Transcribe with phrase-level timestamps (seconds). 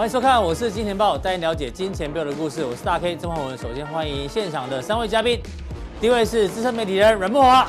[0.00, 2.64] 欢迎收看，我是金钱豹，带您了解金钱背后的故事。
[2.64, 3.58] 我是大 K 曾焕文。
[3.58, 5.38] 首先欢迎现场的三位嘉宾，
[6.00, 7.66] 第一位是资深媒体人阮慕驊，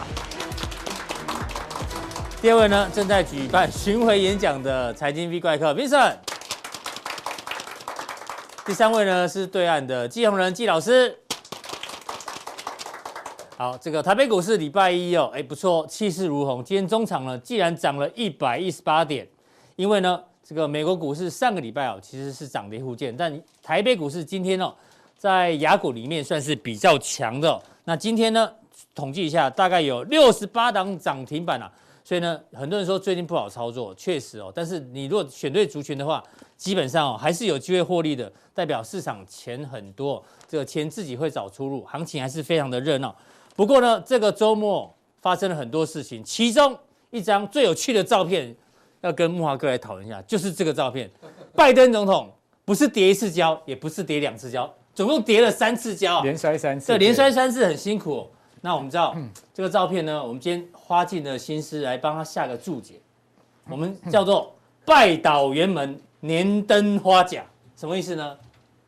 [2.42, 6.16] 第二位呢正在举办巡回演讲的财经 V 怪客 Vincent，
[8.66, 11.14] 第三位呢是对岸的季宏仁季老师。
[13.58, 16.64] 好，这个台北股市礼拜一哦，哎不错，气势如虹。
[16.64, 19.28] 今天中场呢，既然涨了一百一十八点，
[19.76, 20.18] 因为呢。
[20.52, 24.76] 这个美国股市上个礼拜哦，其实是涨跌互见，但台北股市今天哦，
[25.18, 27.58] 在雅股里面算是比较强的。
[27.86, 28.52] 那今天呢，
[28.94, 31.72] 统计一下，大概有六十八档涨停板啊。
[32.04, 34.52] 所以呢，很多人说最近不好操作，确实哦。
[34.54, 36.22] 但是你如果选对族群的话，
[36.58, 43.16] 基本上哦还是有机会获利的，代表市场钱很多，这个钱自己会找出路，行情还是非常的热闹。
[43.56, 46.78] 不过呢，这个周末发生了很多事情，其中
[47.10, 48.54] 一张最有趣的照片。
[49.02, 51.10] 要跟木华哥来讨论一下，就是这个照片，
[51.56, 52.32] 拜登总统
[52.64, 58.28] 不是跌一次跤，也不是跌两次跤，总共跌了三次跤，连摔三次，这，连摔三次很辛苦哦。
[58.62, 59.16] 那我们知道
[59.54, 63.02] 这个照片呢，我们今天花尽了心思来帮他下个注解，
[63.68, 67.44] 我们叫做拜倒辕门年登花甲，
[67.76, 68.38] 什么意思呢？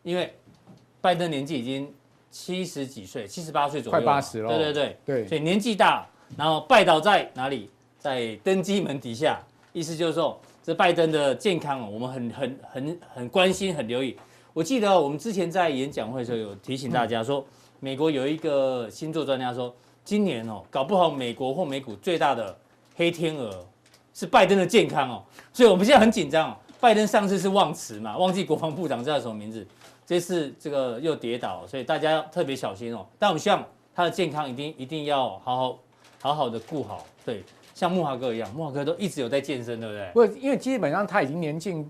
[0.03, 0.31] 因为
[1.01, 1.91] 拜登年纪已经
[2.29, 7.71] 七十几岁，七十八岁左右，快八十了，对对对对，所以年纪大，然后拜倒在哪里？
[7.97, 9.41] 在登机门底下。
[9.73, 14.15] 意思就是说，这拜登的健康哦，我们很很很很关心，很留意。
[14.53, 17.43] 我记得我们之前在演讲会的时候有提醒大家说，
[17.79, 22.55] 美国有一个星座专家说，今年哦，搞不好美国或美股最大的
[22.95, 23.65] 黑天鹅
[24.13, 25.23] 是拜登的健康哦。
[25.51, 26.57] 所以我们现在很紧张哦。
[26.79, 29.65] 拜登上次是忘词嘛，忘记国防部长叫什么名字，
[30.05, 33.03] 这次这个又跌倒，所以大家要特别小心哦。
[33.17, 35.79] 但我们希望他的健康一定一定要好好
[36.21, 37.43] 好好的顾好，对。
[37.83, 40.27] 像木华哥一样，木华哥都一直有在健身，对不对？
[40.27, 41.85] 不，因为基本上他已经年近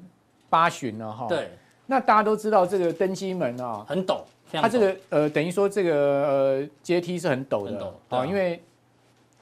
[0.49, 1.27] 八旬了哈。
[1.27, 1.51] 对。
[1.85, 4.21] 那大家都知道这个登机门啊，很陡，
[4.51, 8.25] 它这个呃等于说这个呃阶梯是很陡的，啊。
[8.25, 8.59] 因为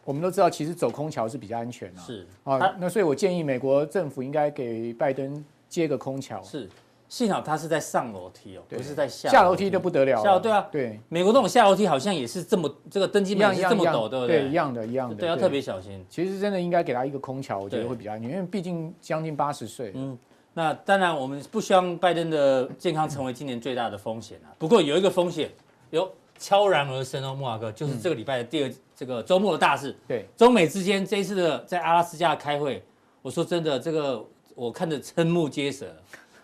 [0.04, 2.02] 我们都知道，其实走空桥是比较安全的。
[2.02, 2.28] 是。
[2.44, 6.44] 啊，那所以我建议美国政府应该给拜登接个空桥。
[6.44, 6.68] 是。
[7.12, 10.24] 幸好他是在上楼梯哦，不是在下下楼梯就不得了。
[10.24, 14.40] 下楼对啊，对，美国那种下楼梯好像也是这么这个登机门是这么陡，对不对？
[14.40, 15.16] 对，一样的，一样的。
[15.16, 16.02] 对，要特别小心。
[16.10, 19.92] 其实真的应该给他一个空桥，我觉得会比较安全，因为毕竟将近八十岁。
[19.94, 20.18] 嗯，
[20.54, 24.56] 那当然我们不希望拜登的健康成为今年最大的风险啊。
[24.58, 25.52] 不过有一个风险，
[25.90, 29.94] 有悄然而生哦，莫华哥，就是这个礼拜的第二这个周末的大事。
[30.08, 32.82] 对，中美之间这一次的在阿拉斯加开会，
[33.22, 35.94] 我说真的，这个我看得瞠目结舌。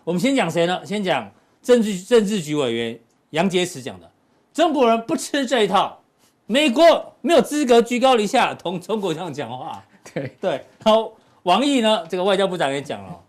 [0.08, 0.82] 我们先讲谁呢？
[0.86, 1.30] 先讲
[1.62, 2.98] 政治政治局委员
[3.32, 4.10] 杨洁篪讲的，
[4.54, 6.02] 中国人不吃这一套，
[6.46, 9.84] 美国没有资格居高临下同 中国这样讲话。
[10.14, 11.14] 对对，然后
[11.44, 13.20] 王毅呢，这个外交部长也讲了，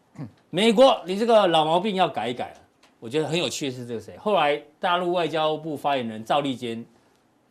[0.51, 2.55] 美国你这个老毛病要改一改。
[3.01, 4.17] 我觉得很有趣的是这个谁？
[4.17, 6.87] 后来大陆外交部发言人赵立坚，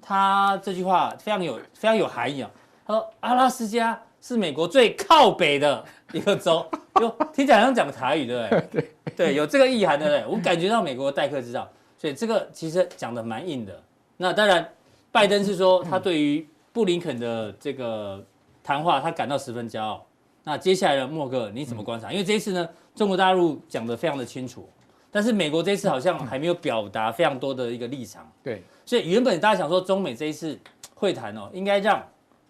[0.02, 2.50] 他这句话非常有非常有含义啊。
[2.86, 5.84] 他说阿拉斯加是美国最靠北的
[6.14, 6.66] 一个州，
[7.02, 8.62] 哟，听起来好像讲台语，对不对？
[8.72, 8.92] 对。
[9.16, 10.26] 对，有这个意涵，对不对？
[10.28, 13.82] 我感觉到美国的待客之道，所以这个其实讲的蛮硬的。
[14.18, 14.68] 那当然，
[15.12, 18.24] 拜登是说他对于布林肯的这个
[18.64, 20.06] 谈话，他感到十分骄傲。
[20.44, 22.12] 那接下来的莫哥你怎么观察？
[22.12, 24.70] 因为这一次呢，中国大陆讲的非常的清楚，
[25.12, 28.32] 但是美国这一次好像还没有表达非常多的一个立场。
[28.44, 30.58] 对，所以原本大家想说中美这一次
[30.94, 32.02] 会谈哦，应该让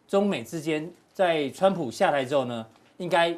[0.05, 2.65] 中美之间在川普下台之后呢，
[2.97, 3.35] 应该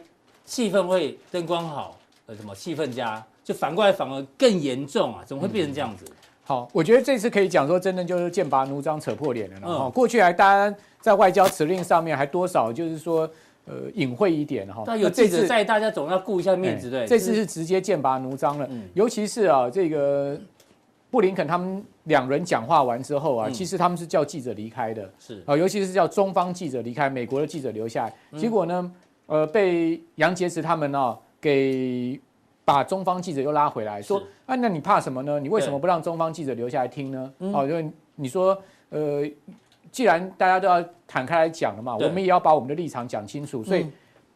[0.49, 1.95] 气氛会灯光好。
[2.25, 5.23] 呃什么气氛佳，就反过来反而更严重啊？
[5.25, 6.05] 怎么会变成这样子？
[6.07, 9.59] 嗯、好，我觉得这次可以讲说，真的就是剑拔弩张，扯破脸了。
[9.65, 13.27] 嗯，过去还大家在外交辞令上面还多少就是说，
[13.65, 14.83] 呃，隐晦一点哈。
[14.85, 17.07] 但有记者在，大家总要顾一下面子，对。
[17.07, 20.39] 这次是直接剑拔弩张了，嗯、尤其是啊，这个
[21.09, 28.07] 布林肯他们两人讲话完之后啊，嗯、其实他们是叫记者离开的，是啊，尤其是叫中方记者离开，美国的记者留下
[28.37, 28.91] 结果呢，
[29.29, 31.17] 呃，被杨洁篪他们呢、啊。
[31.41, 32.19] 给
[32.65, 35.39] 把中方记者又拉回来，说啊，那你怕什么呢？
[35.39, 37.33] 你为什么不让中方记者留下来听呢？
[37.37, 39.23] 哦，因为你说，呃，
[39.89, 43.87] 既然大家都要坦开来讲了嘛，我们也要把我们的立场讲清楚，所以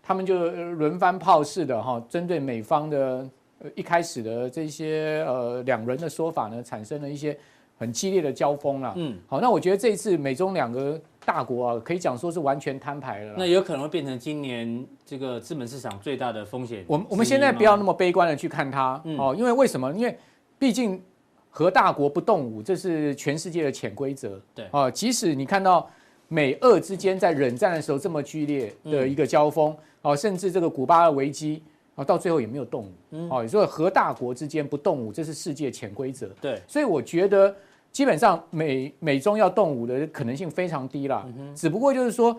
[0.02, 3.30] 他们就轮番炮似的哈，针对美方的
[3.76, 7.38] 一开始的这些呃两人的说法呢，产生了一些
[7.78, 8.94] 很激烈的交锋了。
[8.96, 10.98] 嗯，好，那我觉得这一次美中两个。
[11.26, 13.36] 大国啊，可以讲说是完全摊牌了。
[13.38, 16.84] 那有可能会变成今年这个资本市场最大的风险。
[16.88, 19.92] 我们我们现在不要那么悲观的去看它哦，因为为什么？
[19.94, 20.18] 因为
[20.58, 21.02] 毕竟
[21.50, 24.42] 核大国不动武，这是全世界的潜规则。
[24.56, 25.90] 对啊，即使你看到
[26.28, 31.62] 美俄之间在冷战的时候这么剧烈的一个交锋哦，甚至这个古巴的危机，
[31.96, 32.92] 啊，到最后也没有动
[33.30, 36.28] 哦，所以核大国之间不动武，这是世界潜规则。
[36.42, 37.56] 对，所以我觉得
[37.94, 41.26] 基本上美美中要动武的可能性非常低啦。
[41.38, 42.38] 嗯，只不过就是说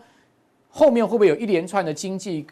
[0.68, 2.46] 后面会不会有一连串的经济？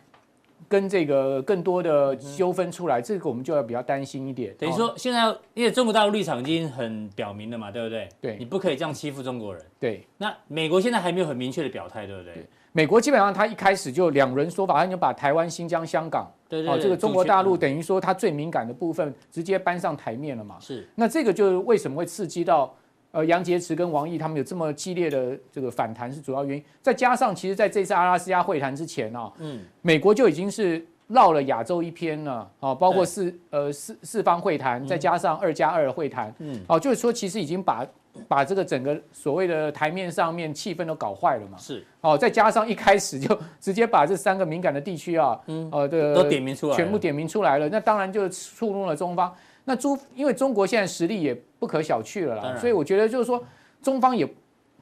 [0.68, 4.54] 跟这个更多的纠纷出来，这个我们就要比较担心一点。
[4.58, 8.08] 等于说，现在因为中国大陆立场已经很表明了嘛，对不对？
[8.22, 9.62] 对，你不可以这样欺负中国人。
[9.78, 12.46] 对，那美国现在还没有很明确的表态，对不对？
[12.70, 20.56] 美国基本上他一开始就两轮说法，他就把台湾、新疆、香港，对对，这个中国大陆等于说他最敏感的部分直接搬上台面了嘛。
[20.58, 22.74] 是，那这个就是为什么会刺激到。
[23.12, 37.86] 呃，杨洁篪跟王毅他们有这么激烈的这个反弹是主要原因，再加上其实在这次阿拉斯加会谈之前啊，嗯，美国就已经是绕了亚洲一篇了啊，包括四呃四四方会谈，再加上二加二会谈，嗯，哦，就是说其实已经把
[38.26, 49.30] 把这个整个所谓的台面上面气氛都搞坏了嘛，是，哦，再加上一开始就 直接把这三个敏感的地区啊，嗯，呃，的都点名出来，全部点名出来了，那当然就触怒了中方。
[49.64, 53.42] 那中，因为中国现在实力也不可小觑了啦，所以我觉得就是说，
[53.80, 54.28] 中方也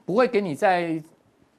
[0.06, 0.99] 不会给你在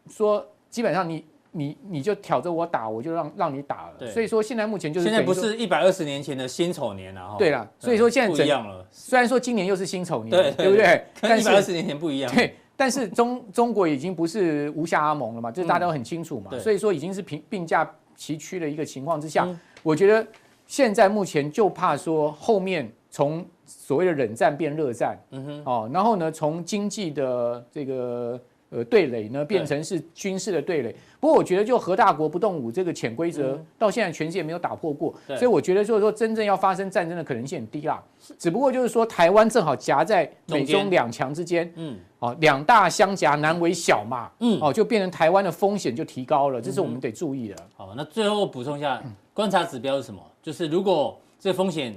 [0.10, 4.08] 说，基本上你你你就挑着我打，我就让让你打了。
[4.10, 7.36] 所以说现在目前就是现在不是一百二十年前的辛丑年了哈。
[7.38, 8.84] 对了，所以说现在不一样了。
[8.90, 11.06] 虽然说今年又是辛丑年，对对不对？
[11.22, 12.34] 跟一百二十年前不一样。
[12.34, 16.58] 对，但是中中国已经不是吴下阿蒙了嘛，这大家都很清楚嘛。
[16.58, 19.48] 所以说已经是平并驾齐驱的一个情况之下，
[19.84, 20.26] 我觉得
[20.66, 22.92] 现在目前就怕说后面。
[23.12, 30.96] 从所谓的冷战变热战，嗯哼，哦，然后呢，从经济的这个呃对垒呢，变成是军事的对垒。
[31.20, 38.02] 不过我觉得，就核大国不动武这个潜规则，到现在全世界没有打破过，所以我觉得就是说，真正要发生战争的可能性很低啦。
[38.40, 47.56] 只不过就是说，台湾正好夹在美中两强之间，嗯，哦，两大相夹难为小嘛，嗯，哦，就变成台湾的风险就提高了，这是我们得注意的。
[47.76, 49.04] 好，那最后补充一下，
[49.34, 50.22] 观察指标是什么？
[50.42, 51.94] 就是如果这个风险。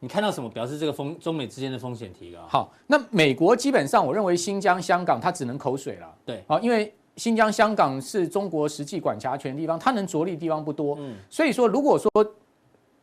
[0.00, 2.40] 你看到什么表示这个风中美之间的风险提高？
[2.48, 6.14] 好，那美国基本上我认为新疆、香港它只能口水了。
[6.24, 10.96] 对，好，因为新疆、香港是中国实际管辖权的地方，它能着力的地方不多。
[11.00, 12.10] 嗯，所以说如果说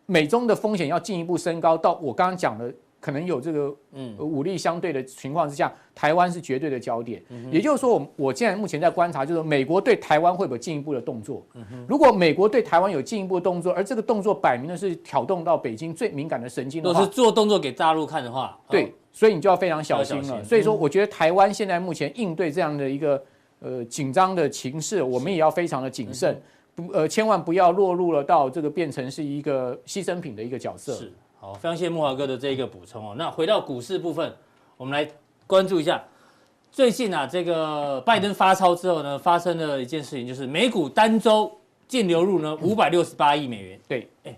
[0.05, 2.73] 美中的风险要进一步升高到我刚刚讲的。
[3.05, 7.21] 可能有这个嗯武力相对的情况之下，台湾是绝对的焦点。
[7.51, 11.45] 也就是说，我我现在目前在观察，就是美国对台湾会不会进一步的动作？
[11.87, 20.43] 如果美国对台湾有进一步的动作，而这个动作摆明的是挑动到北京最敏感的神经的话，如果是做动作给大陆看的话，对，所以你就要非常小心了。
[20.43, 23.23] 所以说，我觉得台湾现在目前应对这样的一个
[23.59, 26.41] 呃紧张的情势，我们也要非常的谨慎，
[26.73, 30.93] 不呃千万不要落入了到这个变成是一个牺牲品的一个角色。
[30.93, 31.13] 是。
[31.45, 33.13] 好，非常谢谢木华哥的这一个补充哦。
[33.15, 34.35] 那回到股市部分，
[34.77, 35.07] 我们来
[35.45, 36.03] 关注一下
[36.71, 41.55] 最近啊，这个拜登发钞之后呢，发生了一件事情，就是美股单周
[41.87, 43.79] 净流入呢五百六十八亿美元。
[43.87, 44.35] 对，哎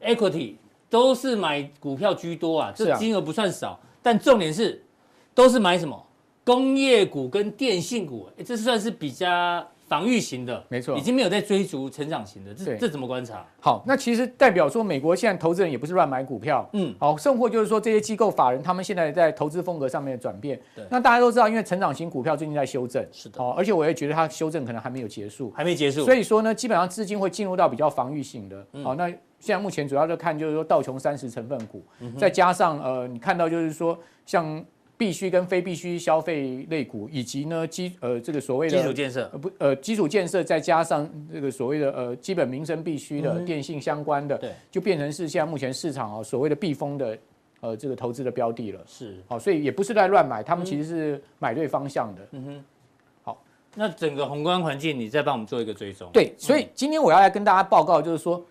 [0.00, 0.56] ，equity
[0.88, 4.84] 都是买股票居多啊，这金额不算少，但重点是
[5.32, 6.04] 都是买什么
[6.44, 9.64] 工业股跟电信股，哎，这算是比较。
[9.90, 13.44] 防御型的，没错，已经没有在追逐成长型的，这这怎么观察？
[13.60, 20.56] 好，那其实代表说，美国现在投资人也不是乱买股票，嗯，好，甚或就是说，这些机构法人他们现在在投资风格上面的转变。
[20.76, 29.08] 对，那大家都知道，因为成长型股票最近在修正，是的，哦而且我也觉得它修正可能还没有结束，还没结束，所以说呢，基本上资金会进入到比较防御型的，好，那
[29.40, 31.82] 现在目前主要就看就是说道琼三十成分股，
[32.16, 34.64] 再加上呃，你看到就是说像。
[35.00, 47.18] 必须跟非必须消费类股，以及呢基呃这个所谓的基础建设呃不呃基础建设，再加上这个所谓的呃基本民生必须的电信相关的，对，就变成是现在目前市场啊所谓的避风的
[47.60, 48.80] 呃这个投资的标的了。
[48.86, 52.28] 是，好，所以也不是在乱买，他们其实是买对方向的。
[52.32, 52.64] 嗯哼，
[53.22, 53.42] 好，
[53.76, 56.10] 那整个宏观环境，你再帮我们做一个追踪。
[56.12, 58.44] 对，所以今天我要来跟大家报告，就是说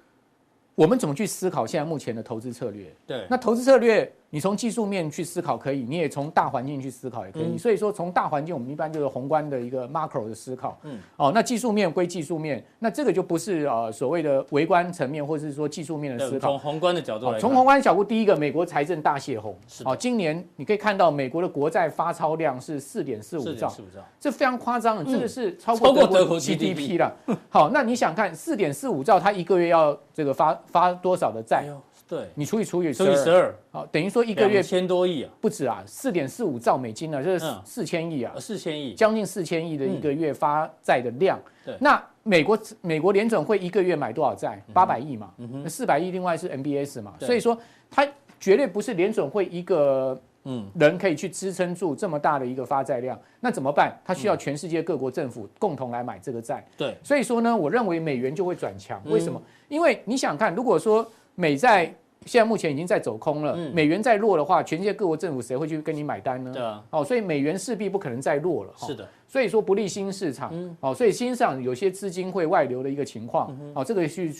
[0.73, 2.91] 我们怎么去思考现在目前的投资策略。
[3.05, 4.11] 对，那投资策略。
[4.31, 7.57] 你从技术面去思考可以，你也从大环境去思考也可以。
[7.57, 10.77] 所以说，从大环境我们一般就是宏观的一个 macro 的思考。
[10.83, 16.49] 嗯，哦，那技术面归技术面，那这个就不是呃所谓的微观层面，或者是说技术面的思考。
[16.49, 19.57] 从宏观的角度来，从宏观角度，第一个，美国财政大泄洪。
[19.67, 19.83] 是。
[19.85, 27.11] 哦，今年你可以看到美国的国债发钞量是四点四五兆，四点四五兆，这非常夸张的，这个是超过德国 GDP 了。
[27.49, 31.65] 好，那你想看四点四五兆，它一个月要这个发发多少的债？
[32.09, 41.39] 对，你除以除以除以十二，好，等于说一个月千多亿啊，不止啊，四点四五兆美金呢，这是四千亿啊，四千亿，将近四千亿的一个月发债的量。
[41.63, 44.59] 对，那美国美国联准会一个月买多少债？
[44.73, 47.55] 八百亿嘛，那四百亿另外是 MBS 嘛，所以说
[47.91, 48.07] 它
[48.39, 53.19] 绝对不是联准会一个嗯人可以去支撑住这么大的一个发债量。
[53.39, 53.95] 那怎么办？
[54.03, 56.65] 它需要全世界各国政府共同来买这个债。
[56.75, 58.99] 对，所以说呢，我认为美元就会转强。
[59.05, 59.39] 为什么？
[59.67, 61.93] 因为你想看，如果说美债。
[62.25, 66.51] 现在目前已经在走空了，美元再弱的话，全世界各国政府谁会去跟你买单呢？
[66.53, 68.73] 对啊，哦，所以美元势必不可能再弱了。
[68.77, 70.75] 是的，所以说不利新市场。
[70.81, 73.57] 哦，所以新市场有些资金会外流的一个情况。
[73.73, 74.31] 哦，这个是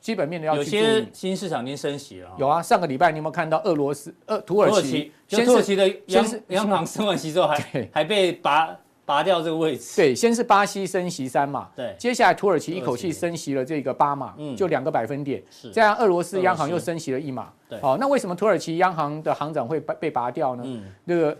[0.00, 0.80] 基本面的要去注意。
[0.80, 2.30] 有些新市场已经升息了。
[2.38, 5.12] 有啊，上个礼拜你有没有看到俄罗斯、呃土耳其？
[5.28, 8.78] 土耳其的央央行升完息之后还 还被拔。
[9.06, 20.62] 拔掉这个位置，对，先是巴西升息三码，对，接下来土耳其一口气升息了这个八码，嗯，就两个百分点，是，这样俄罗斯央行又升息了一码，对，好，那为什么土耳其央行的行长会被被拔掉呢？
[20.64, 21.36] 嗯，这个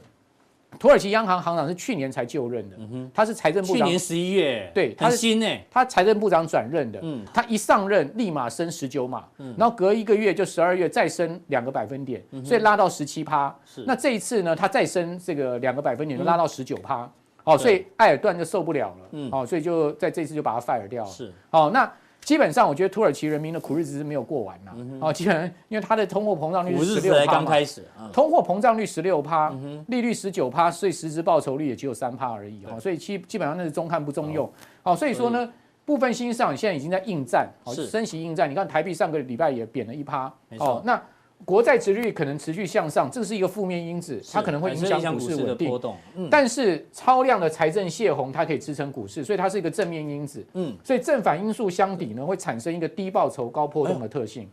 [0.79, 17.11] 土耳其央行行长是去年才就任的，嗯哼，他是财政部长，去年十一月，对，他是新呢，他财政部长转任的，嗯，他一上任立马升十九码，嗯，然后隔一个月就十二月再升两个百分点，所以拉到十七趴，是，那这一次呢，他再升这个两个百分点，就拉到十九趴。
[17.45, 21.11] 哦，所以埃尔段就受不了了，嗯，哦，所以就在这次就把他 fire 掉了。
[21.11, 21.91] 是，哦，那
[22.23, 29.55] 基本上我觉得土耳其人民的苦日子是没有过完呐，哦，基本上因为它的通货膨胀率是十六趴，刚开始，通货膨胀率十六趴，
[29.89, 34.51] 利率十九趴，所以实质报酬率也只有三趴而已，哦，所以基基本上那是中看不中用，
[34.83, 35.47] 哦，所以说呢，
[35.85, 40.99] 部分新兴市场现在已经在应战，哦，升息应战，你看台币上个礼拜也贬了一趴，哦，那。
[41.45, 45.81] 国债值率可能持续向上，这是一个负面因子，它可能会影响股市稳定。
[46.17, 50.45] 嗯，但是超量的财政泄洪，它可以支撑股市，所以它是一个正面因子。
[50.55, 54.49] 嗯，所以正反因素相抵呢，会产生一个低报酬高波动的特性。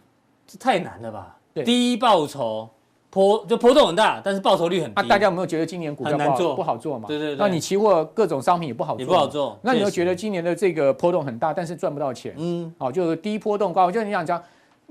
[0.46, 1.38] 这太难了吧？
[1.54, 2.70] 对，低报酬
[3.10, 5.02] 波就波动很大，但是报酬率很低。
[5.02, 6.56] 啊，大家有没有觉得今年股票不好做？
[6.56, 7.08] 不好做嘛？
[7.08, 7.36] 对对对。
[7.38, 9.58] 那你期货各种商品也不好做，也不好做。
[9.62, 12.34] 那你又觉得今年的这个波动很大，但是赚不到钱？
[12.38, 14.42] 嗯，好，就是低波动高，就你想讲。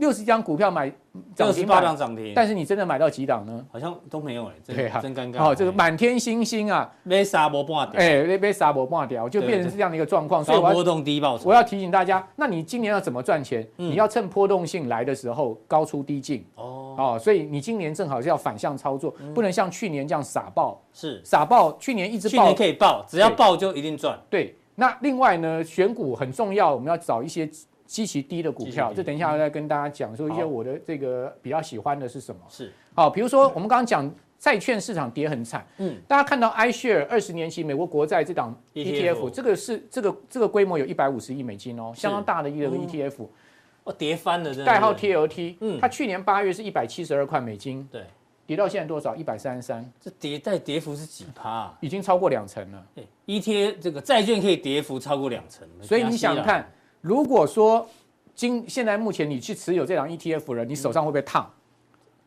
[0.00, 0.90] 六十张股票买
[1.34, 3.64] 涨停八档涨停，但是你真的买到几档呢？
[3.70, 5.38] 好像都没有哎，对啊，真尴尬。
[5.38, 10.42] 好，这个满天星星啊，被杀波半掉，哎，被被杀波半掉，就变成是这样的一个状况。
[10.42, 13.64] 所以波动低报酬，我要提醒大家，那你今年要怎么赚钱？
[13.76, 16.44] 你要趁波动性来的时候高出低进。
[16.54, 20.80] 哦哦，所以你今年正好是要反向操作，不能像去年这样傻爆。
[20.94, 24.18] 是傻爆，去年一直报，去年可以爆，只要爆就一定赚。
[24.30, 27.46] 对，那另外呢，选股很重要，我们要找一些。
[27.90, 32.40] 基期低的股票，这等一下我再跟大家讲说一些我的这个比较喜欢的是什么？
[32.48, 32.72] 是。
[32.94, 43.26] 好，比如说我们刚刚讲债券市场跌很惨，嗯，大家看到 iShare 二十年期美国国债这档 ETF，这个是这个这个规模有一百五十亿美金哦，相当大的一个 ETF，
[43.82, 48.04] 哦，跌翻了，代号 TLT，嗯，它去年八月是一百七十二块美金，对，
[48.46, 49.16] 跌到现在多少？
[49.16, 51.76] 一百三十三，这跌在跌幅是几趴？
[51.80, 52.86] 已经超过两成了。
[52.94, 56.70] 对，ETF 这个债券可以跌幅超过两成，所以你想看。
[57.00, 57.88] 如果说
[58.34, 61.50] 今现在目前你去持有这档 ETF 的人，你手上会不会烫？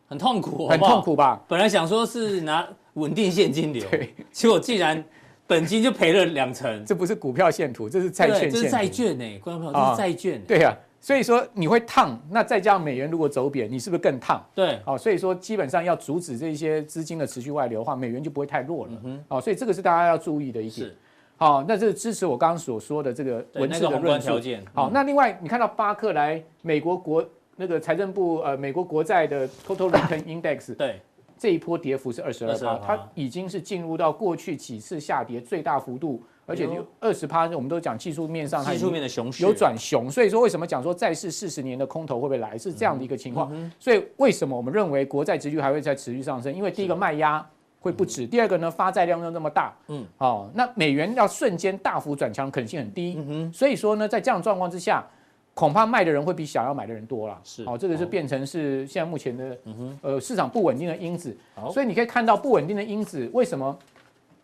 [0.08, 1.42] 很痛苦，很痛苦吧？
[1.48, 5.04] 本来想说是拿稳定现金流，对，结果既然
[5.48, 10.42] 本金就赔了两成，这不是股票线图，这是债券线图，这是债券呢，观众朋友，这是债券。
[10.46, 14.44] 对呀，所以说你会烫，那再加上美元如果走贬，你是不是更烫？
[14.54, 18.92] 对，好，所以说基本上要阻止这些资金的持续外流的话，美元就不会太弱了。
[19.04, 20.92] 嗯，好，所以这个是大家要注意的一点。
[21.36, 24.40] 好，那这是支持我刚刚所说的这个文字的论述。
[24.74, 27.26] 好，那另外你看到巴克莱美国国
[27.58, 31.02] 那个财政部呃美国国债的 Total Return Index，对，
[31.38, 43.52] 这一波跌幅是二十二趴，它已经是进入到过去几次下跌最大幅度，而且就二十趴，我们都讲技术面上，技术面的熊市有转熊，所以说为什么讲说债市四十年的空头会不会来，是这样的一个情况。
[43.78, 46.54] 所以为什么我们认为国债值率还会在持续上升？
[46.54, 47.46] 因为第一个卖压。
[47.84, 48.26] 会不止。
[48.26, 55.06] 第二个呢，发债量又那么大，嗯，哦，那美元要瞬间大幅转强，可能性很低，嗯哼，所以说呢，在这样状况之下，
[55.54, 61.36] 恐怕卖的人会比想要买的人多了，是，哦，这个就变成是现在目前的，嗯哼，呃，市场不稳定的因子，
[61.72, 63.78] 所以你可以看到不稳定的因子，为什么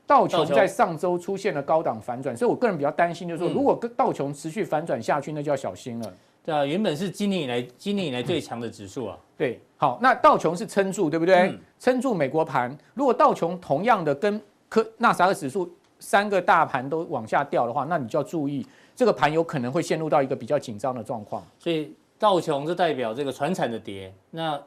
[0.05, 2.36] 道琼在上周出现了高档反转？
[2.36, 6.13] 所以我个人比较担心，就是说，如果道琼持续反转下去，那就要小心了。
[6.43, 9.17] 对啊，原本是今年以来今年以来最强的指数啊。
[9.38, 11.57] 对，好，那道琼是撑住，对不对？
[11.79, 12.77] 撑、嗯、住美国盘。
[12.93, 21.41] 如果道琼同样的跟科纳斯达克指数三个大盘都往下掉的话，那你就要注意，这个盘有可能会陷入到一个比较紧张的状况。
[21.57, 24.59] 所以道琼是代表这个船产的跌，那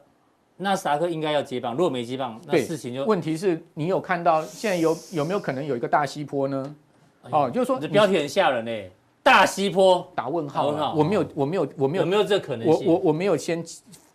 [0.57, 6.75] 纳斯达克应该要接棒，如果没接棒，那事情就问题是你有看到现在有有没有可能有一个大西坡呢？
[7.21, 8.91] 哎、哦，就是说这标题很吓人嘞。
[9.21, 12.87] 大西坡打问号，问号，我没有，我没有，我没有，有没有这可能性？
[12.87, 13.63] 我我我没有先，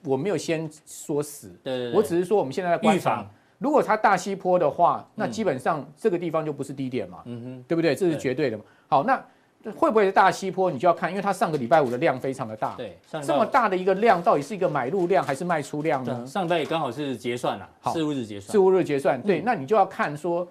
[0.04, 3.26] 我没有先说死，对对对，我只是说我们现在在观察，
[3.58, 7.94] 如果它大西坡的话，那基本上这个地方就不是低点嘛，嗯哼，对不对？
[7.94, 8.64] 这是绝对的嘛。
[8.86, 9.22] 好，那
[9.76, 10.70] 会不会是大西坡？
[10.70, 16.26] 你就要看，因为它上个礼拜五的量非常的大，对，这么大的一个量，到底是一个买入量还是卖出量呢？
[16.26, 20.46] 上礼拜也刚好是结算了，四五日结算，四五日结算，对，那你就要看说。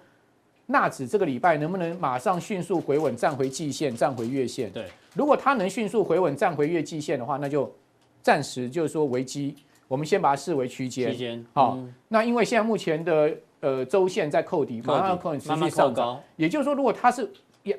[0.70, 4.70] 纳指这个礼拜能不能马上迅速回稳，站回季线，站回月线？
[4.70, 7.74] 对，如果它能迅速回稳，站回月季线的话，那就
[8.22, 9.54] 暂时就是说危机，
[9.86, 11.10] 我们先把它视为区间。
[11.10, 17.30] 区间好，嗯、那因为现在目前的呃周线在扣底，马上要扣底持续上高，也就是说，如果它是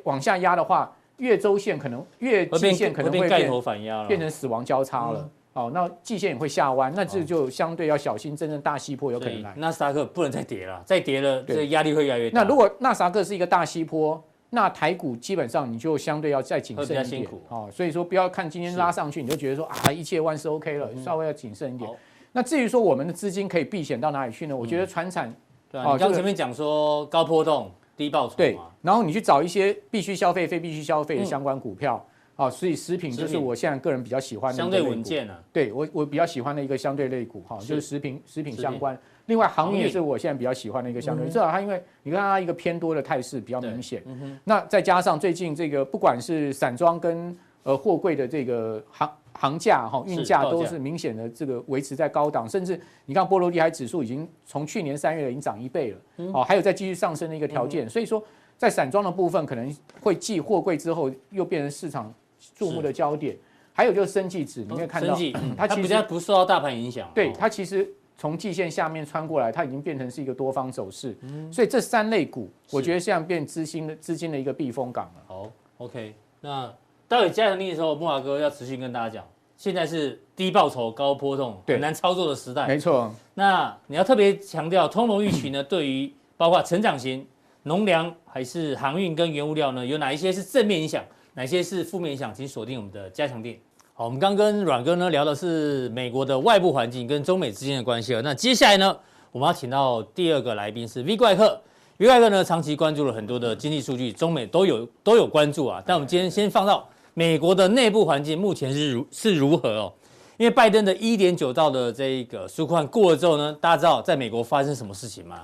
[0.04, 5.30] 往下压的话，月周线可能月季线可能会变盖头反压了，变成死亡交叉了。
[5.52, 9.54] 好、嗯，那季线也会下弯，那这就相对要小心，真正大西坡有可能来。
[9.58, 12.42] 纳斯达克不能再跌了，再跌了，这压力会越来越大。
[12.42, 17.28] 那如果纳斯达克是一个大西坡，那台股基本上你就相对要再谨慎一点。
[17.50, 21.90] 哦，所以说不要看今天拉上去，你就觉得说啊一切万事 OK 了，稍微要谨慎一点。
[22.32, 24.56] 那至于说我们的资金可以避险到哪里去呢？
[24.56, 25.34] 我觉得传产，
[25.72, 32.04] 对啊，你刚前面讲说高波动低报酬，对，然后你去找一些必须消费、非必须消费的相关股票，
[32.36, 35.40] 啊，所以食品就是我现在个人比较喜欢的相对稳健啊。
[35.52, 38.98] 对我我比较喜欢的一个相对类股哈，就是食品食品相关。
[39.30, 44.04] 另外航运也是我现在比较喜欢的一个相对，至少它因为你看它一个偏多的态势比较明显。
[44.44, 49.10] 那再加上最近这个不管是散装跟呃货柜的这个航。
[49.34, 58.22] 行价哈运价都是明显的这个维持在高档，甚至你看波罗的海指数已经从去年三月已经涨一倍了，哦，还有再继续上升的一个条件，所以说
[58.58, 62.14] 在散装的部分可能会继货柜之后又变成市场
[62.54, 63.38] 注目的焦点，
[63.72, 65.16] 还有就是生技指，你可以看到
[65.56, 71.18] 它其实不受到大盘影响，对它其实从季线下面穿过来，它已经变成是一个多方走势，
[71.52, 75.24] 所以这三类股我觉得现在变资金的资金的一个避风港了。
[75.26, 76.72] 好，OK，那。
[77.08, 82.68] 待会加强力的时候，木华哥要持续跟大家讲，现在是低报酬高波动、很难操作的时代。
[82.68, 83.12] 没错。
[83.34, 87.26] 那你要特别强调，通融预期呢，对于包括成长型、
[87.64, 92.32] 农粮还是航运跟原物料呢，有哪一些是正面影响，哪些是负面影响？
[92.32, 93.58] 请锁定我们的加强錠。
[94.00, 98.22] 好，我们刚跟阮哥呢聊的是美国的外部环境跟中美之间的关系了。
[98.22, 98.98] 那接下来呢，
[99.30, 101.60] 我们要请到第二个来宾是 V 怪客。
[101.98, 105.84] V 怪客呢，长期关注了很多的经济数据，中美都有都有关注啊。
[105.86, 106.88] 但我们今天先放到。
[107.14, 109.94] 美国的内部环境目前是如是如何哦？
[110.38, 115.42] 因为拜登的一点九兆的这一个纾困过了之后呢，大家知道在美国发生什么事情吗？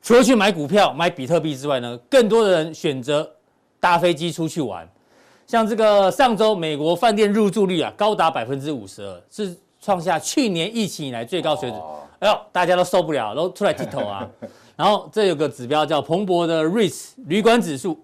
[0.00, 3.30] 除了去买股票、买比特币之外呢，更多的人选择
[3.78, 4.88] 搭飞机出去玩。
[5.46, 11.80] 像这个上周美国饭店入住率啊高达百分之五十二，是创下去年疫情以来最高水准。
[12.20, 14.28] 哎呦，大家都受不了，都出来剃头啊。
[14.76, 17.98] 然后这有个指标叫彭博的 REITs 旅馆指数。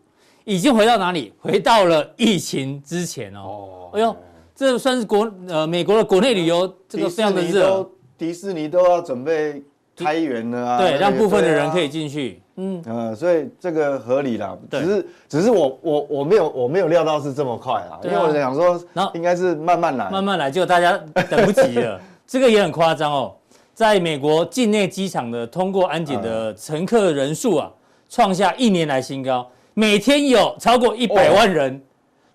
[0.44, 1.32] 已经回到哪里？
[1.38, 3.90] 回到了疫情之前哦。
[3.92, 4.16] 哎呦，
[4.54, 7.88] 这算是国呃美国的国内旅游这个非常的热。
[8.16, 9.62] 迪士尼都要准备
[9.94, 10.78] 开园了啊。
[10.78, 12.40] 对，让部分的人可以进去。
[12.62, 14.56] 嗯呃，所以这个合理啦。
[14.70, 20.96] 只是只是我我我没有我没有料到是这么快啊，因为我想说，然后应该是慢慢来，慢慢来，结果大家
[21.30, 21.98] 等不及了。
[22.26, 23.34] 这个也很夸张哦，
[23.72, 27.70] 在美国境内机场的通过安检的乘客人数啊，
[28.08, 29.48] 创下一年来新高。
[29.74, 31.80] 每天有超过一百万人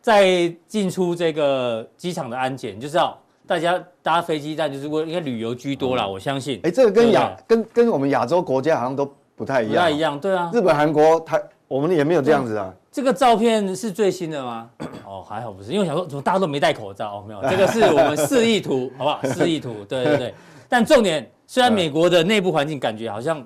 [0.02, 6.08] 在进出这个机场的安检，你就知道大家搭飞机，站就是为应该旅游居多啦。
[6.08, 6.60] 我相信。
[6.64, 9.74] 哎，这个跟亚跟跟我们亚洲国家好像都不太一样。
[9.74, 10.50] 不太一样，对啊。
[10.54, 12.74] 日本、韩国、台，我们也没有这样子啊。
[12.92, 14.70] 这个照片是最新的吗？
[15.06, 19.22] 哦，还好不是，因为我想说怎么大家都没戴口罩哦，没有， 这个是我们示意图，好不好？
[19.34, 20.34] 示意图，对对对。
[20.70, 23.46] 但重点，虽然美国的内部环境感觉好像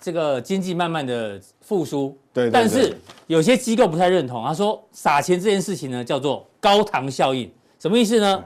[0.00, 2.16] 这个经济慢慢的复苏。
[2.32, 8.42] 对，但是有些机构不太认同，他说撒钱这件事情呢叫做高糖效应，什么意思呢？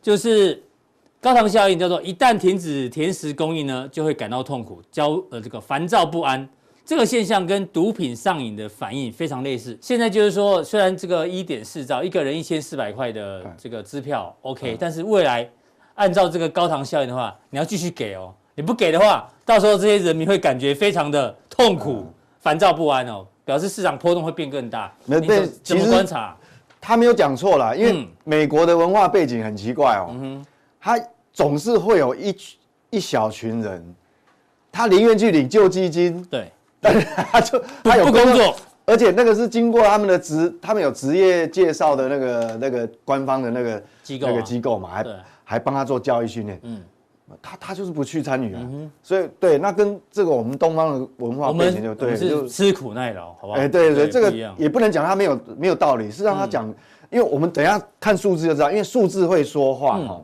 [0.00, 0.62] 就是
[1.20, 6.48] 高糖效应叫做一旦停止甜食供应呢，就会感到痛苦，焦呃这个烦躁不安。
[6.84, 9.76] 这个现象跟毒品上瘾的反应非常类似。
[9.82, 15.46] 现在就是说，虽然这个一点四兆一个人一千四百块的这个支票 OK，但是未来
[15.96, 22.06] 按照这个高糖效应的话，你要继续给哦，你不给的话，到时候这些人民会感觉非常的痛苦。
[22.40, 24.90] 烦躁不安哦，表示市场波动会变更大。
[25.04, 26.36] 那对，怎么观察？
[26.80, 30.06] 他没有讲错啦，因为美国的文化背景很奇怪哦。
[30.12, 30.46] 嗯哼，
[30.80, 30.98] 他
[31.32, 32.36] 总是会有一
[32.90, 33.94] 一小群人，
[34.70, 45.06] 他宁愿去领救济金，对，但是他就他有工作，而且那个是经过他们的职，他们有职业介绍的那个那个官方的那个机构那个机构嘛，还
[45.44, 46.58] 还帮他做教育训练。
[46.62, 46.82] 嗯。
[47.42, 48.62] 他他就是不去参与啊，
[49.02, 53.58] 所以对，那跟这个我们东方的文化背景就对，就吃苦耐劳，好不好？
[53.58, 56.66] 哎，对对，这个也不能讲他没有没有道理，是让他讲，
[57.10, 60.22] 因为我们等一下看数字就知道，因为数字会说话哈。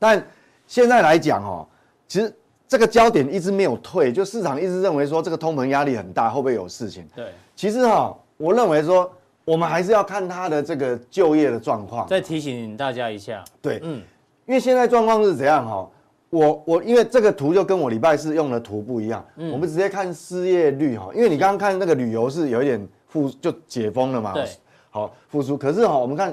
[0.00, 0.20] 但
[0.66, 1.64] 现在来讲哦，
[2.08, 2.34] 其实
[2.66, 7.06] 这个焦点一直没有退，就市场一直认为说这个通膨压力很大，会不会有事情？
[7.14, 9.08] 对，其实哈，我认为说
[9.44, 12.08] 我们还是要看它的这个就业的状况。
[12.08, 14.02] 再提醒大家一下，对，嗯，
[14.46, 15.88] 因为现在状况是怎样哈？
[16.30, 24.48] 我我因为这个图就跟我礼拜四用的图不一样，嗯，我们直接看失业率哈，因为你刚刚看那个旅游是有一点复就解封了嘛，对，
[24.90, 26.32] 好复苏，可是哈我们看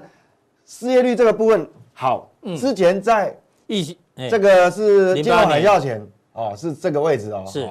[0.67, 3.35] 失业率这个部分好，之前在
[3.67, 3.95] 疫情，
[4.29, 7.43] 这个是金融海啸前哦，是这个位置哦。
[7.45, 7.67] 是，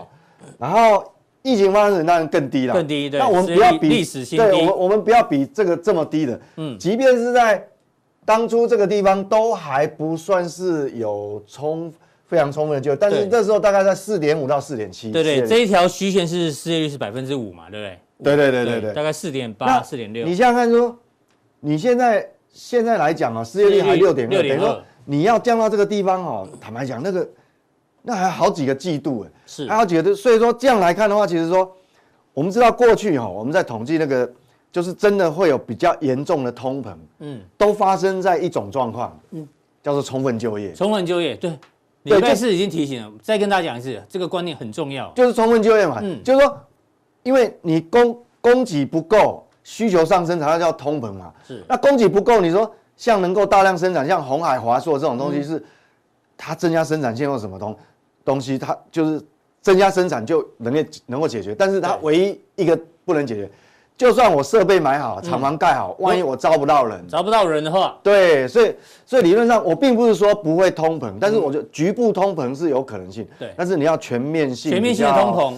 [0.59, 3.11] 然后疫情发生当然更低了，更低。
[3.11, 6.41] 对，那我们不要比历史新低，对，我们我们不要比这个这么低的。
[6.57, 7.67] 嗯，即便是在
[8.25, 11.93] 当初这个地方都还不算是有充
[12.27, 15.11] 非常充分的就业，但是这时候大概在四点五到四点七。
[15.11, 17.99] 对对，这一条虚线是失业率是百分之五嘛，对不对？
[18.25, 20.25] 对对对对对，大概四点八、四点六。
[20.25, 20.99] 你想想看，说
[21.61, 27.27] 你现在现在来讲啊，失业率还六点六，等于说你要降到这个地方哦，坦白讲，那个
[28.03, 31.73] 那还好几个季度哎，是还好几个，所以说这样来看的话，其实说
[32.35, 34.31] 我们知道过去哈，我们在统计那个
[34.71, 39.49] 就是真的会有比较严重的通膨，嗯，都发生在一种状况，嗯，
[39.83, 40.75] 叫做充分就业。
[40.75, 41.51] 充分就业，对，
[42.03, 46.61] 礼拜四已经提醒了，再跟大家讲一次，这个观念很重要，就是充分就业嘛，嗯，就是说。
[47.23, 51.35] 因为你供供给不够，需求上升才会叫通膨嘛。
[51.45, 51.65] 是。
[51.69, 55.63] 那供给不够，你说像能够大量生产，像红海华硕这种东西是，
[56.37, 57.77] 它增加生产线或什么东
[58.25, 59.23] 东西，它就是
[59.61, 61.55] 增加生产就能够能够解决。
[61.55, 63.51] 但是它唯一一个不能解决，
[63.97, 73.27] 就算我设备买好，厂房盖好，万一我招不到人，招不到人的话，对，所以所以理论上我并不是说不会通膨，但是我觉得局部通膨是有可能性。
[73.39, 73.53] 对。
[73.57, 74.73] 但是你要全面性。
[74.73, 75.55] 全面性的通膨。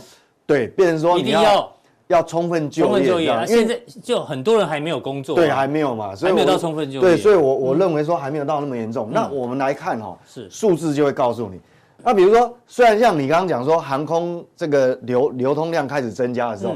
[0.46, 1.70] 对，变成说你要
[2.09, 7.01] 要充分就业，因为现在就很多人还没有工作，对，还没有嘛，所以没有到充分就业。
[7.01, 9.11] 对，所以我我认为说还没有到那么严重。
[9.12, 11.61] 那我们来看哈，是数字就会告诉你。
[12.03, 16.75] 那比如说，虽然像你刚刚讲说航空这个流流通量开始增加的时候，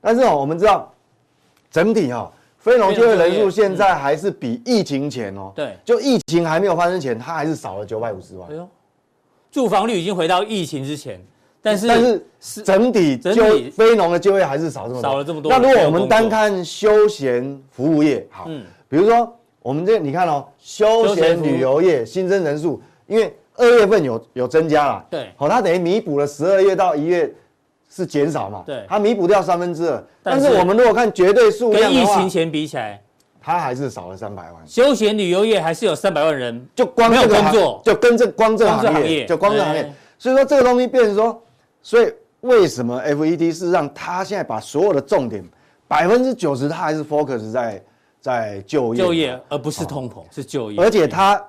[0.00, 0.92] 但是哦，我们知道
[1.70, 8.48] 整体哈非农就业人数现在还是比疫情前哦，对，就疫情还没有发生前，它还是少了九百五十万。
[8.48, 8.68] 哎呦，
[9.50, 11.20] 住房率已经回到疫情之前。
[11.60, 12.24] 但是但是
[12.62, 13.42] 整体就
[13.72, 15.50] 非农的就业还是少这么多，少了这么多。
[15.50, 18.48] 那如果我们单看休闲服务业，好，
[18.88, 27.28] 比如说我们这你看哦，休闲旅游业新增人数，因为二月份有有增加了，对，好，它等于弥补了十二月到一月
[27.90, 30.02] 是减少嘛，对，它弥补掉三分之二。
[30.22, 33.02] 但是我们如果看绝对数量，跟疫情前比起来，
[33.42, 34.62] 它还是少了三百万。
[34.64, 39.92] 休闲旅游业还是有三百万人，就光这个工作，就跟这光这个行业，就光这行业。
[40.18, 41.42] 所以说这个东西变成说。
[41.82, 45.44] 所以为什么 FED 是让他现在把所有的重点
[45.86, 47.82] 百分之九十，他还是 focus 在
[48.20, 50.80] 在就业，就业而不是通膨，是就业。
[50.80, 51.42] 而且他，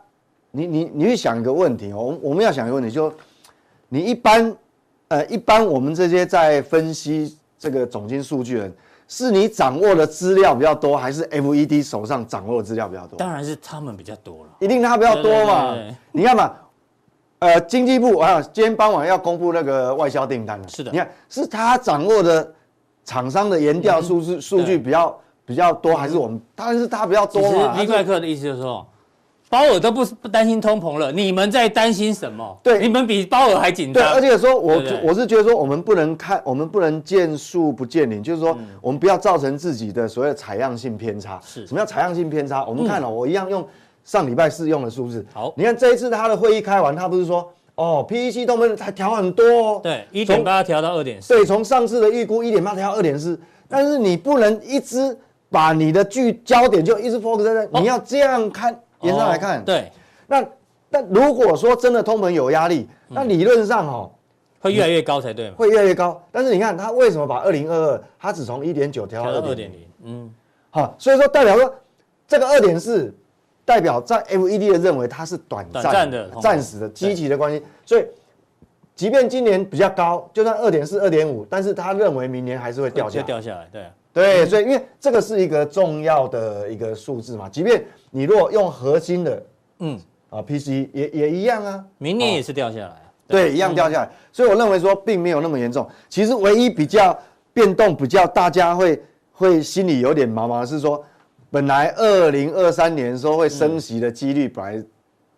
[0.51, 3.13] 你你你去想一个问题哦，我我们要想一个问题，就
[3.89, 4.55] 你一般
[5.09, 8.73] 呃一般我们这些在分析这个总经数据的人，
[9.07, 13.17] 是你掌握的资料比较多，还是 FED 手上掌握的资料比较多？
[13.17, 15.75] 当然是他们比较多了，一定他比较多嘛。
[16.11, 16.53] 你看嘛。
[17.39, 20.67] 呃，经济部啊，今天傍晚要公布那个外销订单了。
[20.67, 22.53] 是的，你看是他掌握的
[23.05, 26.39] 厂商的研调数字数据比较比较多，还是我们？
[26.53, 27.75] 当然是他比较多嘛。
[27.77, 28.85] 李怪客的意思就是说，
[29.47, 32.59] 鲍尔都不不担心通膨了，你们在担心什么？
[32.61, 34.03] 对，你们比鲍尔还紧张。
[34.03, 41.39] 对，而且说我我是觉得说，我们不能看，我们不能见树不见林，就是说，我们不要造成自己的所谓的采样性偏差。
[41.41, 42.65] 是什么叫采样性偏差？
[42.65, 43.65] 我们看了，我一样用。
[44.03, 55.15] 上礼拜四用的数字，好，你看这一次他的会议开完，他不是说哦，PEC 动能才调很多哦，对，一点八调到二点四，对，从上次的预估一点八调到二点四，但是你不能一直
[55.49, 59.91] 把你的聚焦点就一直 focus 在那，你要这样看，延上来看，对，
[60.25, 60.43] 那
[60.89, 64.11] 但如果说真的通膨有压力，那理论上哦，
[64.59, 70.33] 会越来越高才对，会越来越高，但是你看他为什么把二零二二，他只从一点九调到二点零，嗯，
[70.71, 71.71] 好，所以说代表说
[72.27, 73.13] 这个二点四。
[73.69, 78.03] 代表在 FED 的认为它是短暂的、暂时的、积极的关系，所以
[78.95, 83.83] 即便今年比较高，就算二点四、二点五，但是他认为明年还是会掉下来，掉下来，对。
[84.11, 89.43] 对，所以因为这个是一个重要的一个数字嘛，即便你如果用核心的，
[89.77, 89.99] 嗯。
[90.31, 92.95] 啊 PC 也也一样啊，明年也是掉下来，
[93.27, 97.15] 对，一样掉下来，所以我认为说并没有那么严重，其实唯一比较
[97.53, 98.99] 变动比较大家会
[99.31, 101.05] 会心里有点毛毛的是说。
[101.51, 104.83] 本来二零二三年说会升息的几率本来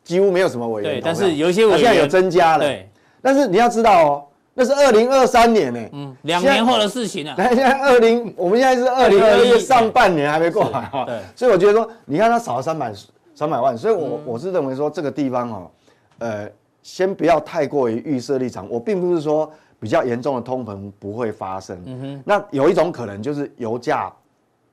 [0.04, 2.90] 几乎没有什么委员，对，但是有一些委员现在有增加了，对。
[3.22, 7.36] 但是你要知道哦，那是二零二三年呢，嗯，两年后的事情啊。
[7.38, 11.20] 现在 二零，我们现在是二零二一上半年还没过来哈，对。
[11.36, 12.92] 所以我觉得说，你看它少了三百
[13.36, 15.72] 三百万，所以我我是认为说这个地方哦，
[16.18, 16.50] 呃，
[16.82, 18.68] 先不要太过于预设立场。
[18.70, 22.24] 我并不是说比较严重的通膨不会发生，嗯哼。
[22.26, 24.12] 那有一种可能就是油价。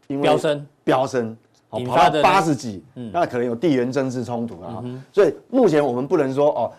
[0.08, 1.36] 因为飙升，飙升，
[1.68, 6.72] 好，跑到八十几，嗯，那可能有地缘政治冲突啊，所以目前我们不能说哦，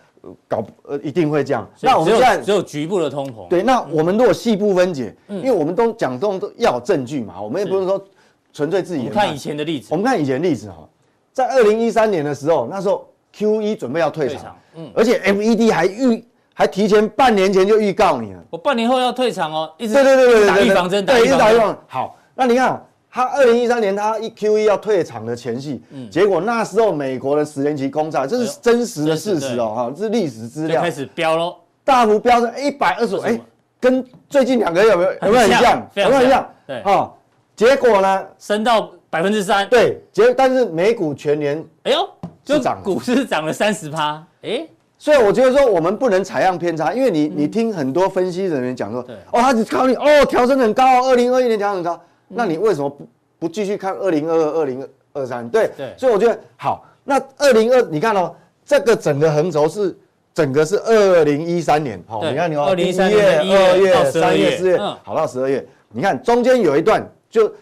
[0.46, 1.68] 搞呃一定会这样。
[1.80, 3.48] 那我们现在只有局部的通膨。
[3.48, 8.04] 对，那我们如果细部分解，因为我们都讲这种都要有证据嘛，我们也不是说
[8.52, 9.08] 纯粹自己。
[9.08, 10.88] 看以前的例子，我们看以前例子哈，
[11.32, 21.78] 在二零一三年的时候，那时候 Q E 准备要退场，嗯，而且 F E D 还预还提前半年前就预告你了，我半年后要退场哦，一直对对对对打预防针，对，一直打预防。
[21.86, 33.40] 好，那你看他二零一三年他一 Q E 要退场的前夕，嗯，结果那时候美国的十年期公债，这是真实的事实哦，哈，这是历史资料，开始飙喽，大幅飙升一百二十五，哎，
[33.80, 35.90] 跟最近两个月有没有有没有很像？
[35.94, 36.50] 有没有很像？
[36.66, 37.12] 对，哈，
[37.56, 38.90] 结果呢，升到。
[39.12, 42.08] 百分之三，对，结但是美股全年，哎呦，
[42.44, 44.64] 就涨，股市涨了三十趴，哎，
[44.96, 49.00] 所以我觉得说我们不能采样偏差，因为你你听很多分析人员讲说，
[49.32, 52.00] 哦，他只考你，哦，调升很高，二零二一年调升很高，
[52.32, 53.06] 那你为什么不
[53.38, 55.48] 不继续看二零二二、二零二三？
[55.48, 59.94] 对，对，所以我觉得好，那二零二，你看哦，这个整个横轴是
[60.32, 67.52] 整个是二零一三年，好，你看你哦，二零一三年二月、三月、四月，好到十二月，你看中间有一段就。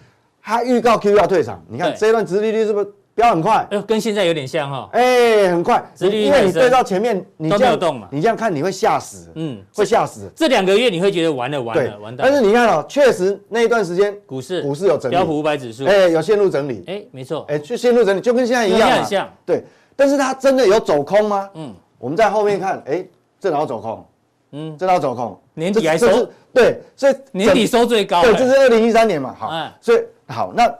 [0.40, 3.66] 他预告 QE 要退场，你看这一段殖利率是不是飙很快？
[3.72, 4.88] 哎，跟现在有点像哈。
[4.92, 8.06] 哎，很快，因为你对到前面，你都没有动嘛。
[8.12, 10.30] 你这样看你会吓死，嗯，会吓死。
[10.36, 12.24] 这两个月你会觉得完了完了完蛋。
[12.24, 19.28] 但是你看哦，确实那一段时间股市股市有整理，标普五百指数哎有陷入整理，哎没错，哎就陷入整理，就跟现在一样，很像。
[19.44, 19.64] 对，
[19.96, 21.50] 但是它真的有走空吗？
[21.54, 23.04] 嗯，我们在后面看，哎，
[23.40, 24.06] 这哪有走空？
[24.52, 25.36] 嗯，这哪有走空？
[25.54, 26.06] 年底还收
[26.54, 28.22] 对，所以年底收最高。
[28.22, 30.72] 对，这是二零一三年嘛，好，所以好那。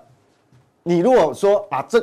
[0.84, 2.00] 你如果说把，这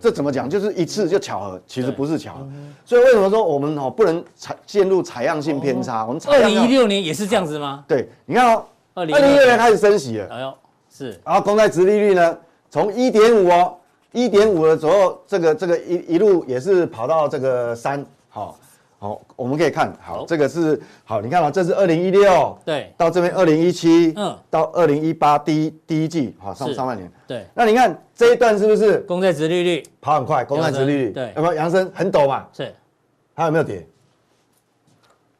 [0.00, 0.48] 这怎么讲？
[0.48, 2.48] 就是一次就巧合，其实不是巧合。
[2.84, 6.04] 所以为什么说我们哦不能采陷入采样性偏差？
[6.06, 7.84] 我们二零一六年也是这样子吗？
[7.86, 10.26] 对，你看哦，二零一六年开始升息了。
[10.30, 10.54] 哎呦，
[10.90, 11.20] 是。
[11.24, 12.38] 然后公债殖利率呢，
[12.70, 13.76] 从一点五哦，
[14.12, 18.56] 一点五的左右，这个这个一一路也是跑到这个三，好。
[19.02, 28.98] 好，我们可以看好这个是好，你看啊，这是二零一六，对，到这边二零一七，嗯，到二零一八第一第一季，好上上半年，对，那你看这一段是不是？
[28.98, 29.82] 公债值利率。
[30.02, 31.10] 跑很快，公债值利率。
[31.12, 31.54] 对，有没有？
[31.54, 32.46] 扬升很陡嘛？
[32.52, 32.74] 是，
[33.34, 33.86] 它有没有跌？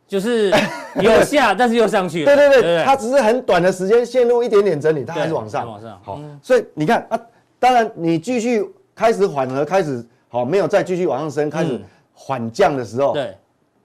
[0.09, 0.51] 就是
[1.03, 2.35] 有下，但是又上去了。
[2.35, 6.01] 对对对，它只是很短的时间陷入一点点整理，它还是往上，往上。
[6.03, 7.20] 好，所以你看啊，
[7.59, 11.79] 当然你继续开始缓和，开始好没有再继续往上升，开始
[12.14, 13.37] 缓降的时候，对。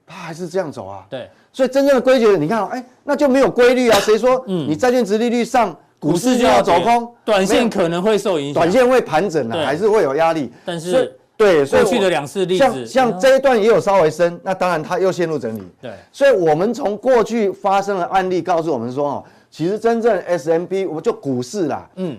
[0.06, 1.04] 它还是这样走啊？
[1.10, 3.98] 对，所以真正的规矩，你看，哎，那就没有规律啊。
[4.00, 7.12] 谁说你债券值利率上，股市就要走空？
[7.24, 10.52] 短线可能会受影响，短线会盘整啊，还是会有压力。
[10.64, 15.62] 但是，对，过去的两次例子，像像这一段也有稍微升，那当然它又陷入整理。
[15.82, 22.16] 对，所以我们从过去发生的案例告诉我们说，哦，其实真正 S M B，我们就股市啦，嗯，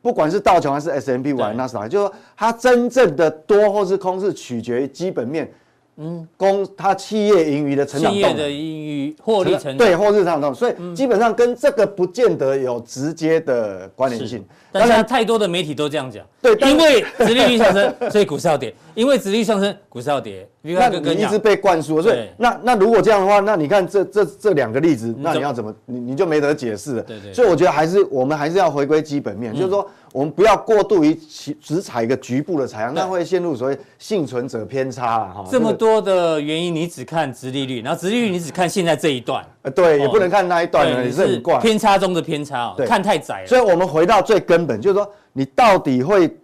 [0.00, 1.86] 不管是道琼还是 S&P 五百，那是啥？
[1.86, 5.52] 就是说它真正的多或是空是取决于基本面。
[5.98, 14.44] 嗯，公它企业盈余的成长，企业的盈余获利成长，对，获利成长，所以基本上跟这个不见得有直接的关联性。
[14.72, 20.46] 当然太多的媒体都这样讲，对，因为殖利率上升，所以股市要跌；因为殖利率上升，股市要跌。
[20.74, 27.02] 那你一直被灌输，所以那那如果这样的话，那你看这这这两个例子，那你要怎么你你就没得解释了。
[27.02, 27.32] 对对。
[27.32, 29.88] 所以我觉得还是我们还是要回归基本面，就是说。
[30.12, 35.44] 我们不要过度于其只采一个局部的采样，那会陷入所谓幸存者偏差了哈。
[35.50, 43.46] 这么多的原因，你只看直利率，然后直利率你只看现在这一段，呃，对，也不能看那一段，也是很怪，偏差中的偏差，对，看太窄了。
[43.46, 46.34] 所以我们回到最根本，就是说你到底会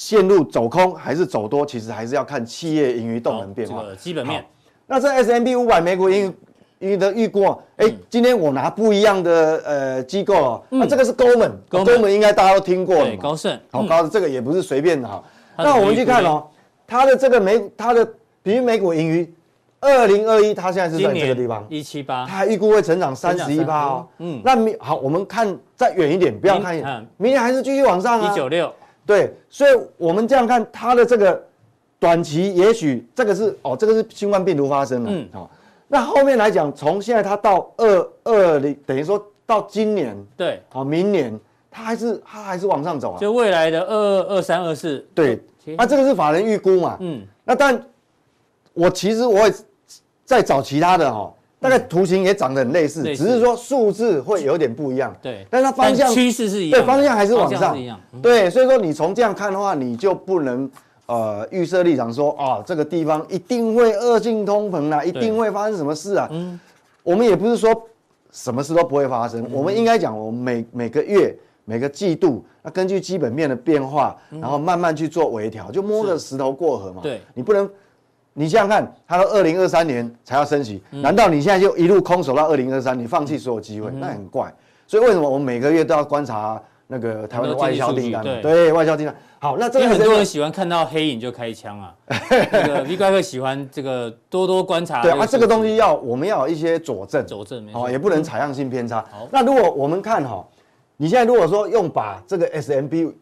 [0.00, 4.42] 陷入走空还是走多，其实还是要看企业盈余动能变化，基本面。
[4.86, 6.34] 那这 S&P 五百美股盈余。
[6.82, 7.44] 你的预估，
[7.76, 15.22] 哎，今天我拿不一样的呃机构哦，那这个是 Goldman，Goldman 应该大家都听过了，高盛，好高的这个也不是随便的哈。
[15.58, 16.46] 那我们去看哦，
[16.86, 18.02] 它的这个美，它的
[18.42, 19.30] 平均每股盈余，
[19.78, 21.66] 二零二一它现在是在这个地方。
[21.68, 24.06] 一七八，它还预估会成长三十一趴哦。
[24.16, 28.32] 嗯，那明好，我们看再远一点，不要看，明年还是继续往上啊。
[28.32, 28.72] 一九六，
[29.10, 31.44] 对，所以我们这样看它的这个
[31.98, 35.50] 短期，也许这个是哦，这个是新冠病毒发生了，嗯，好。
[35.88, 41.36] 那后面来讲，从现在它到二二零，等于说到今年，对，好，明年
[41.68, 43.18] 它还是它还是往上走啊。
[43.18, 45.42] 就未来的二二二三二四，对，
[45.76, 47.84] 那这个是法人预估嘛，嗯，那但
[48.74, 49.52] 我其实我也
[50.24, 57.76] 在找其他的哈，大概图形也长得很类似，只是说数字会有点不一样，对，但它方向趋势是一样，对，方向还是往上，
[58.20, 60.68] 对，所以说你从这样看的话，你就不能。
[61.06, 66.28] 呃，预设立场说啊，这个地方一定会恶性通膨啊，一定会发生什么事啊？
[66.30, 66.56] 嗯，
[67.02, 67.74] 我们也不是说
[68.30, 77.00] 什么事都不会发生，我们应该讲，我们每每个月、每个季度，那根据基本面的变化，然后慢慢去做微调，就摸着石头过河嘛。
[77.02, 77.68] 对，你不能，
[78.32, 83.90] 你想想看，他说二零二三年才要升息，难道你现在就一路空手到二零二三，你放弃所有机会？
[83.92, 84.52] 那很怪。
[84.86, 86.60] 所以为什么我们每个月都要观察？
[86.92, 89.14] 那个台湾的外销订单，对，对外销订单。
[89.38, 91.94] 好，那这个很多人喜欢看到黑影就开枪啊。
[92.50, 95.00] 那个 V 怪客喜欢这个多多观察。
[95.00, 99.04] 对啊，这个东西要我们要有一些佐证，佐证哦，也不能采样性偏差。
[99.08, 100.44] 好，那如果我们看哈，
[100.96, 103.14] 你现在如果说用把这个 S&P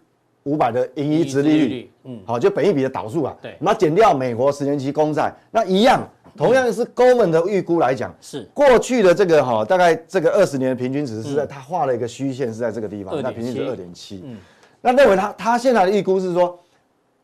[0.49, 6.01] 五百的盈余值利率，嗯，好，就本益比的导数啊，对，那减掉美国十年期公债，那一样，
[6.35, 8.49] 同样是 Goldman 的预估来讲，是。
[8.55, 14.39] 过去的这个哈，大概这个二十年的平均值是在，他画了一个虚线是在这个地方，那平均值二点七，嗯。
[14.81, 16.59] 那认为他他现在的预估是说，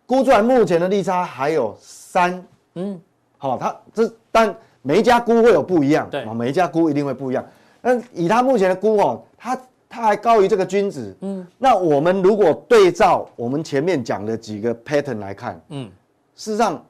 [0.05, 3.01] 估出来目前的利差还有三，嗯，
[3.39, 7.43] 好，他这但每一家估会有不一样，对，每一家估一定会不一样。
[7.81, 9.59] 那以他目前的估哦，他
[9.95, 15.89] 他还高于这个均值，嗯，那我们如果对照我们前面讲的几个 pattern 来看，嗯，
[16.35, 16.85] 事实上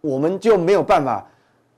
[0.00, 1.26] 我们就没有办法，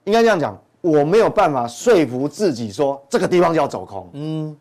[0.05, 4.57] 应该这样讲，我没有办法说服自己说这个地方就要走空，嗯，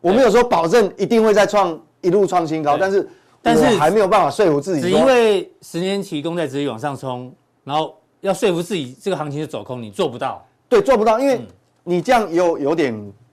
[0.00, 1.78] 我没有说保证一定会再创。
[2.04, 3.08] 一路创新高，但是
[3.40, 10.44] 但是还没有办法说服自己，只因为十年期公债直接往上冲，然后要说服自己这个行情是走空，你做不到。
[10.68, 11.40] 对，做不到，因为
[11.84, 12.92] 你这样有有点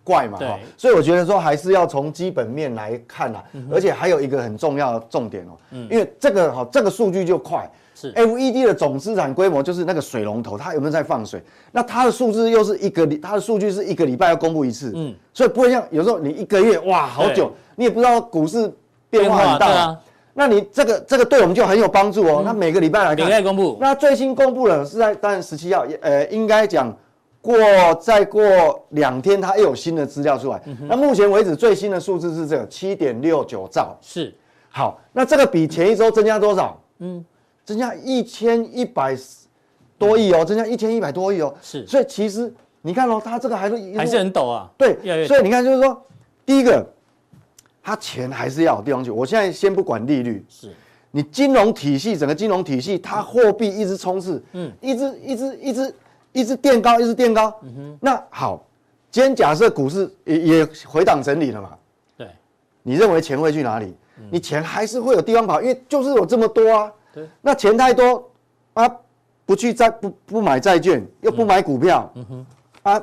[0.09, 0.59] 怪嘛，哈。
[0.75, 3.39] 所以我觉得说还是要从基本面来看呐，
[3.71, 5.53] 而且还有一个很重要的重点哦，
[5.89, 7.69] 因为这个哈这个数据就快。
[8.01, 11.43] 是 FED 的总资产规模就是那个水龙头，它有没有在放水？
[11.69, 18.73] 那它的数字又是一个礼，它的数据是一个礼拜要公布一次，嗯，所以不会像有时候你一个月哇好久，你也不知道股市
[19.09, 19.99] 变化很大，啊，
[20.33, 22.41] 那你这个这个对我们就很有帮助哦。
[22.45, 26.95] 那每个礼拜来看，礼拜公布，那最新公布了是在当然十七号，呃，应该讲
[27.41, 27.55] 过
[28.01, 28.41] 再过
[28.89, 30.61] 两天，它又有新的资料出来。
[30.87, 34.33] 那目前为止最新的数字是这个七点六九兆，是。
[34.69, 36.79] 好，那这个比前一周增加多少？
[36.99, 37.23] 嗯。
[37.65, 39.15] 增加一千一百
[39.95, 46.01] 多亿哦，增加一千一百多亿哦，是，所以其实你看哦，它这个还是还是很陡啊，对，所以你看就是说，
[46.47, 46.83] 第一个，
[47.83, 49.11] 它钱还是要有地方去。
[49.11, 50.73] 我现在先不管利率，是，
[51.11, 55.93] 你金融体系整个金融体系，它货币一直充斥，嗯，一直一直一直
[56.31, 58.63] 一直垫高，一直垫高，嗯哼，那好，
[59.11, 61.69] 今天假设股市也也回档整理了嘛，
[62.17, 62.27] 对，
[62.83, 63.95] 你认为钱会去哪里？
[64.29, 66.91] 你钱还是会有地方跑，因为就是有这么多啊。
[67.13, 68.29] 对，那钱太多，
[68.73, 68.85] 啊，
[69.45, 72.25] 不去债不不买债券，又不买股票，嗯。
[72.29, 72.45] 哼，
[72.83, 73.01] 啊，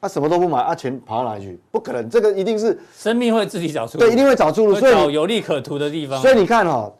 [0.00, 1.58] 啊什么都不买，啊钱跑到哪里去？
[1.70, 6.20] 不可能，这个一定是生命会自己找出路，对，一定会找出路，所以有利可图的地方。
[6.20, 6.92] 所以你看哦，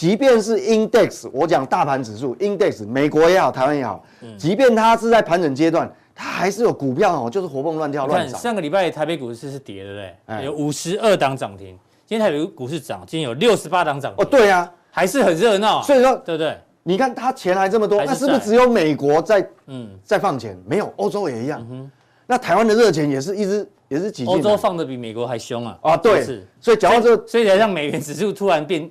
[0.00, 4.02] 即便是 index，我讲大盘指数 index，美国也好，台湾也好，
[4.38, 8.40] 即便它是在盘整阶段，它还是有股票哦，就是活蹦乱跳乱涨。
[8.40, 14.24] 上个礼拜台北股市是跌的嘞，有五十二档涨停，今天台北股市涨，今天有六十八档涨停。
[14.24, 14.72] 哦，对呀。
[14.90, 16.56] 还是很热闹，所以说对不对？
[16.82, 20.58] 你看它钱还这么多，那是不是只有美国在嗯在放钱？
[20.66, 21.90] 没有，欧洲也一样。
[22.26, 24.34] 那台湾的热钱也是一直也是挤进。
[24.34, 25.78] 欧洲放的比美国还凶啊！
[25.82, 26.24] 啊，对，
[26.58, 28.90] 所以讲到这，所以才让美元指数突然变。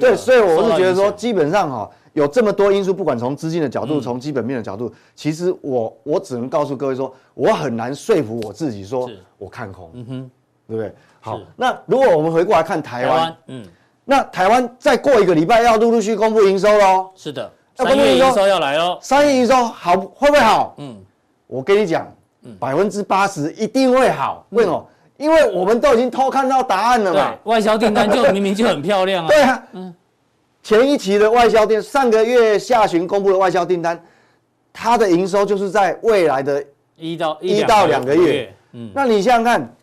[0.00, 10.30] 对，所以我是觉得说，基本上哈，有这么多因素，不管从资金的角度，从基本面的角度，其实我我只能告诉各位说，我很难说服我自己说我看空，嗯哼，
[10.68, 10.94] 对不对？
[11.20, 13.66] 好，那如果我们回过来看台湾，嗯。
[14.06, 17.08] 那台湾再过一个礼拜要陆陆续续公布营收喽。
[17.14, 18.98] 是的，三月营收要来喽。
[19.00, 20.74] 三月营收好会不会好？
[20.76, 20.94] 嗯，
[21.46, 22.06] 我跟你讲，
[22.60, 24.44] 百分之八十一定会好。
[24.50, 24.86] 为什么？
[25.16, 27.34] 因为我们都已经偷看到答案了嘛。
[27.44, 29.28] 外销订单就 明明就很漂亮啊。
[29.28, 29.94] 对啊，嗯，
[30.62, 34.00] 前一期的外销订，上个月下旬公布的外销订单，
[34.72, 36.64] 它的营收就是在未来的
[36.96, 38.54] 一到一到两个月。
[38.72, 39.74] 嗯，那你想想看，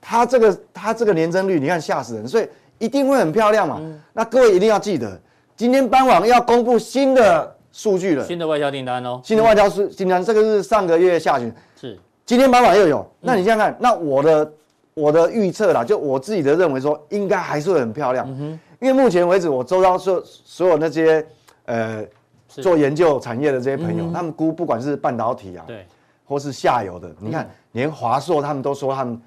[0.00, 2.48] 它这个它这个年增率，你看吓死人，所以。
[2.80, 3.78] 一定会很漂亮嘛？
[3.80, 5.20] 嗯、那各位一定要记得，
[5.56, 13.04] 今天傍晚要公布新的数据了，新的外销订单哦，新的外销是订单，这个是上个月下旬，是，今天傍晚又有。
[13.18, 14.48] 那你想想看，那我的
[14.98, 18.26] 我的预测啦，就我自己的认为说，应该还是会很漂亮。
[18.28, 21.24] 嗯哼，因为目前为止，我周遭所所有那些
[21.66, 22.04] 呃
[22.48, 25.86] 做研究产业的这些朋友，他们估不管是半导体啊，对，
[26.24, 29.20] 或是下游的，你看连华硕他们都说他们。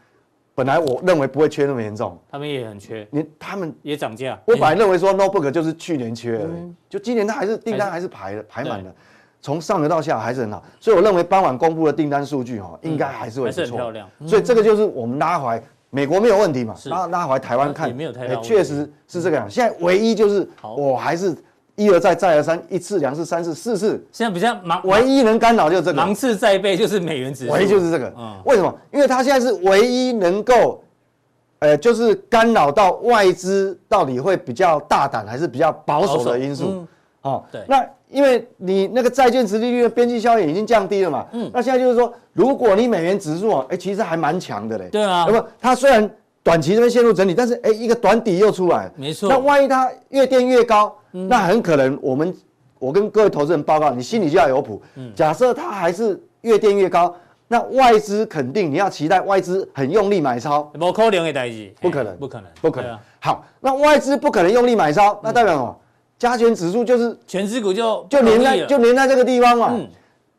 [0.53, 4.37] 本来我认为不会缺那么严重，他们也很缺，你他们也涨价。
[4.45, 6.49] 我本来认为说 notebook 就是去年缺了，
[6.89, 8.93] 就今年它还是订单还是排的排满了，
[9.41, 13.93] 从上游到下还是很好，所以我认为傍晚公布的订单数据哈，应该还是会不错。
[14.27, 19.49] 所以这个就是我们拉回来，美国没有问题嘛，拉拉回来台湾看，也没有太大，确实是这个样。
[19.49, 21.35] 现在唯一就是我还是。
[21.77, 28.13] 一而再，再而三，一次、两次、三次、四次，现在比较忙，唯一能干扰就是这个，芒刺在背就是美元指数，唯一就是这个。
[28.15, 28.77] 嗯，为什么？
[28.91, 30.83] 因为它现在是唯一能够，
[31.59, 36.65] 呃，就是干扰到外资到底会比较大胆还是比较保守的因素。
[36.67, 36.87] 嗯，
[37.21, 37.61] 哦，对。
[37.67, 44.89] 那因为你那个债券殖利率的边际效应已经降低了嘛，嗯，那现在就是说，如果你美元指数啊，哎，其实还蛮强的嘞。
[44.91, 45.25] 对啊。
[45.27, 46.09] 那么，它虽然
[46.43, 49.29] 短期这边陷入整理，但是哎，一个短底又出来，没错。
[49.29, 52.35] 那万一它越垫越高，嗯、那很可能我们
[52.79, 54.81] 我跟各位投资人报告，你心里就要有谱。
[54.95, 57.15] 嗯、假设它还是越垫越高，
[57.47, 62.97] 那外资肯定你要期待外资很用力买超，不可能的代志，不可能，不可能，不可能。
[63.19, 65.77] 好，那外资不可能用力买超，那代表什么？
[66.21, 69.69] 加权指数就是全指股就就连在就连在这个地方嘛。
[69.71, 69.89] 嗯。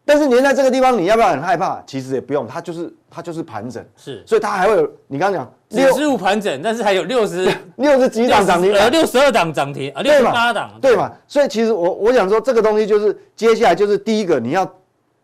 [0.05, 1.83] 但是连在这个地方，你要不要很害怕？
[1.85, 3.85] 其实也不用，它就是它就是盘整。
[3.97, 4.22] 是。
[4.24, 11.11] 所以它还会有你刚刚讲六十五盘整，但是还有六十 六十几档涨停，呃，六十二档涨停啊，六十八档，对嘛？
[11.26, 14.74] 所以其实我我想说，这个东西就是接下来就是第一个你要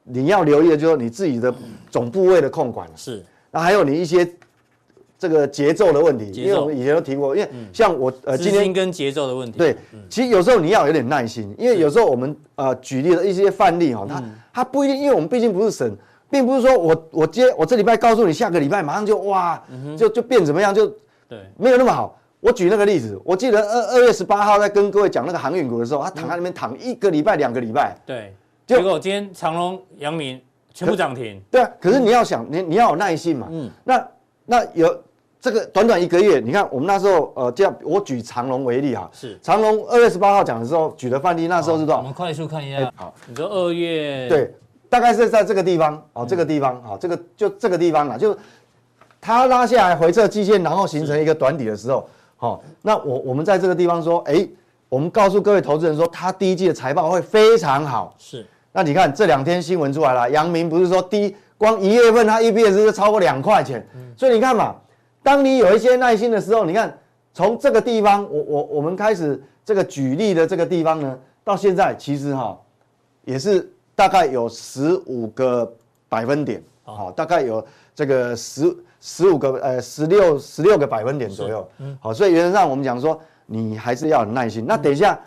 [0.02, 1.54] 你要留意的，就是你自己的
[1.88, 2.88] 总部位的控管。
[2.96, 3.24] 是。
[3.52, 4.28] 那还有你一些。
[5.18, 9.76] 这个节奏的问题，因为我们以前都提过，因为像我呃今天跟节奏的问题，对，
[10.08, 14.22] 其实有时候你要有点耐心，因为有时候我们呃举例的一些范例哈，它
[14.54, 15.92] 它不一定，因为我们毕竟不是神，
[16.30, 19.60] 并不是说我我接我这礼拜告诉你，下个礼拜马上就哇
[19.96, 20.86] 就就变怎么样，就
[21.28, 22.16] 对，没有那么好。
[22.38, 28.32] 我举那个例子，我记得二二月十八号在跟各位讲那个航运股的时候，他躺在那边躺一个礼拜两个礼拜，对，
[28.68, 30.40] 结果今天长隆、阳明
[30.72, 34.08] 全部涨停，对啊，可是你要想你你要有耐心嘛，嗯，那
[34.46, 35.02] 那有。
[35.48, 42.00] 这个短短一个月，你看我们那时候，呃，这样我举长隆为例哈，是长隆二月十八号讲的时候举的范例，那时候是多少？
[42.00, 42.92] 我们快速看一下。
[42.94, 44.54] 好，你说二月对，
[44.90, 48.36] 大概是在这个地方哦，这个地方啊，这个就这个地方啊，就
[49.22, 54.46] 它拉下来回撤季线，然后形成一个短底的时候，好，那我我们在这个地方说，哎，
[54.90, 58.14] 我们告诉各位投资人说，它第一季的财报会非常好。
[58.18, 63.82] 是，那你看这两天新闻出来了，阳明不是说第一光一月份它 EPS 就超过两块钱，
[64.14, 64.76] 所以你看嘛。
[65.22, 66.96] 当你有一些耐心的时候，你看
[67.34, 72.58] 从这个地方，我我我们开始这个举例的这个地方呢，到现在其实哈，
[73.24, 75.70] 也是大概有十五个
[76.08, 77.64] 百分点，好，大概有
[77.94, 84.64] 这个十十五个呃十六十六个百分点左右，嗯，好，所以原则上我们讲说，你还是要有耐心。
[84.66, 85.18] 那等一下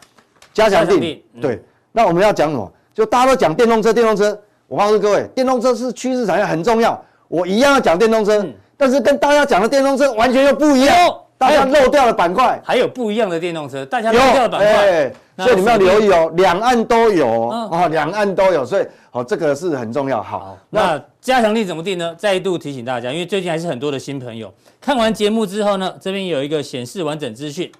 [0.53, 1.61] 加强錠，对，
[1.91, 2.71] 那我们要讲什么？
[2.93, 4.37] 就大家都讲电动车，电动车，
[4.67, 8.43] 我告诉各位，电动车是趋势产业，很重要，我一样要讲电动车。
[8.81, 20.19] 但是跟大家讲的电动车完全又不一样，大家漏掉了板块，还有不一样的电动车，大家漏掉了板块，所以你们要留意哦，两岸都有哦，两岸都有，所以哦，这个是很重要。
[20.19, 22.15] 好，那加强力怎么定呢？
[22.17, 24.51] 再度提醒大家，因为最近还是很多的新朋友
[24.81, 27.71] 看完节目之后呢，这边有一个显示完整资讯。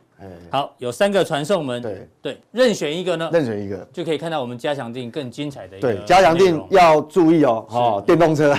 [0.49, 5.93] 好，有三个传送门，对对，任选一个呢，任选一个就可以看到我们加强定更精彩的一个。
[5.93, 8.53] 对，加强定要注意哦，哦，电动车。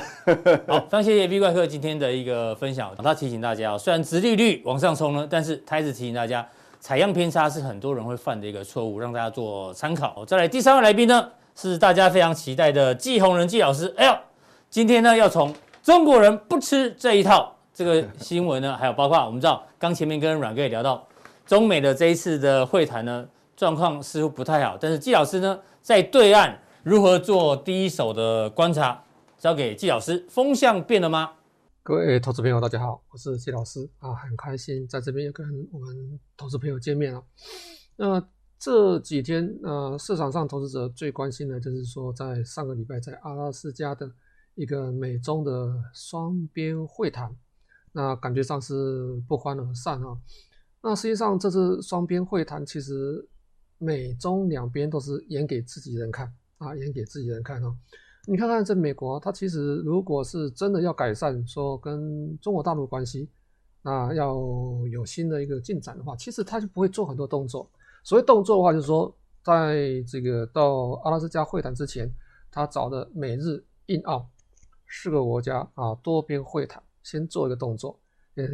[0.66, 6.46] 好，非常谢谢 V 怪客今天的一个分享，他提醒大家哦，虽然殖利率往上冲呢，但是他一直提醒大家，
[6.80, 10.24] 采样偏差是很多人会犯的一个错误，让大家做参考。
[10.24, 13.92] 再来第三位来宾呢，是大家非常期待的季宏仁季老师。
[13.96, 14.16] 哎呦，
[14.68, 21.06] 今天呢要从中国人不吃这一套这个新闻呢，还有包括我们知道刚前面跟阮哥也聊到。
[21.52, 24.78] 中美的这一次的会谈呢，状况似乎不太好。
[24.80, 29.04] 但是季老师呢，在对岸如何做第一手的观察？
[29.36, 30.26] 交给季老师。
[30.30, 31.34] 风向变了吗？
[31.82, 37.22] 各位投资朋友，大家好，我是季老师啊，很开心在这边又跟我们投资朋友见面了。
[37.96, 38.26] 那
[38.58, 44.10] 这几天呃，市场上投资者最关心的就是说，在上个礼拜在阿拉斯加的
[44.54, 47.36] 一个美中的双边会谈，
[47.92, 50.16] 那感觉上是不欢而散啊。
[50.82, 53.24] 那实际上，这次双边会谈其实
[53.78, 57.76] 美中两边都是演给自己人看啊，演给自己人看哦。
[58.26, 63.28] 你看看这美国，它其实如果是真的要改善说跟中国大陆关系，
[63.82, 64.34] 那要
[64.90, 67.70] 有新的一个进展的话，其实它就不会做很多动作。
[68.02, 72.12] 所谓动作的话，就是说在这个到阿拉斯加会谈之前，
[72.50, 74.28] 他找的美日印澳
[74.88, 77.98] 四个国家啊多边会谈，先做一个动作，
[78.34, 78.44] 呃，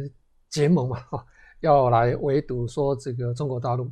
[0.47, 1.25] 结盟嘛，哈。
[1.61, 3.91] 要来围堵说这个中国大陆，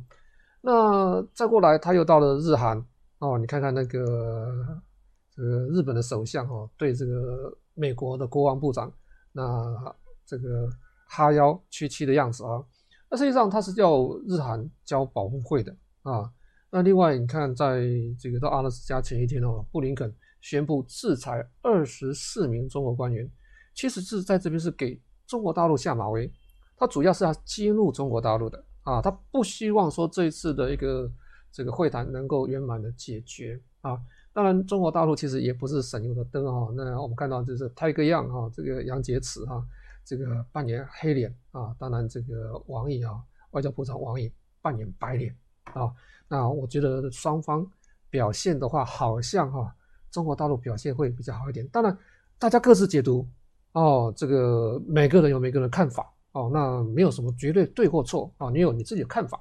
[0.60, 2.82] 那再过来他又到了日韩
[3.18, 4.82] 哦，你看看那个
[5.30, 8.92] 这个日本的首相哦，对这个美国的国防部长
[9.32, 9.94] 那
[10.24, 10.68] 这个
[11.08, 12.64] 哈腰屈膝的样子啊，
[13.10, 16.30] 那实际上他是叫日韩交保护会的啊。
[16.70, 17.82] 那另外你看，在
[18.20, 23.30] 这个到阿拉斯加前一天哦，布林肯宣布制裁二十四名中国官员，
[23.74, 26.30] 其实是在这边是给中国大陆下马威。
[26.78, 31.10] 他主要是要激怒中国大陆的啊，他不希望说这一次的一个
[31.50, 34.00] 这个会谈能够圆满的解决啊。
[34.32, 36.68] 当然，中国大陆其实也不是省油的灯啊。
[36.76, 39.66] 那我们看到就是泰戈样啊，这个杨洁篪哈，
[40.04, 41.74] 这个扮演黑脸啊。
[41.76, 43.20] 当然，这个王毅啊，
[43.50, 45.92] 外交部长王毅扮演白脸啊。
[46.28, 47.66] 那我觉得双方
[48.08, 49.74] 表现的话，好像哈，
[50.12, 51.66] 中国大陆表现会比较好一点。
[51.68, 51.98] 当然，
[52.38, 53.26] 大家各自解读
[53.72, 56.08] 哦，这个每个人有每个人的看法。
[56.32, 59.40] 哦，那没有什么绝对对或错啊，你有你自己的看法。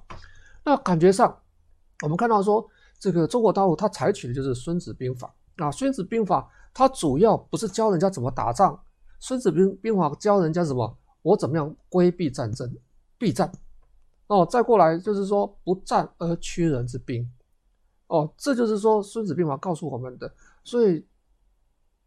[0.64, 1.38] 那感觉上，
[2.02, 2.66] 我们看到说，
[2.98, 5.34] 这个中国大陆它采取的就是《孙子兵法》
[5.64, 6.42] 啊，《孙子兵法》
[6.74, 8.74] 它主要不是教人家怎么打仗，
[9.20, 10.98] 《孙子兵兵法》教人家什么？
[11.22, 12.74] 我怎么样规避战争，
[13.18, 13.52] 避战。
[14.28, 17.30] 哦，再过来就是说不战而屈人之兵。
[18.08, 20.34] 哦，这就是说《孙子兵法》告诉我们的。
[20.64, 21.06] 所以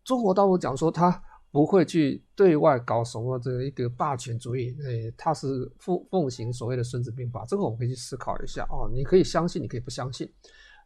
[0.02, 1.22] 中国大陆讲说他。
[1.52, 8.88] 不会去对外搞什么这一个霸权主义，诶，他是奉奉行所谓的《孙子兵法》，这个我们可以去思考一下哦。
[8.92, 10.30] 你可以相信，你可以不相信。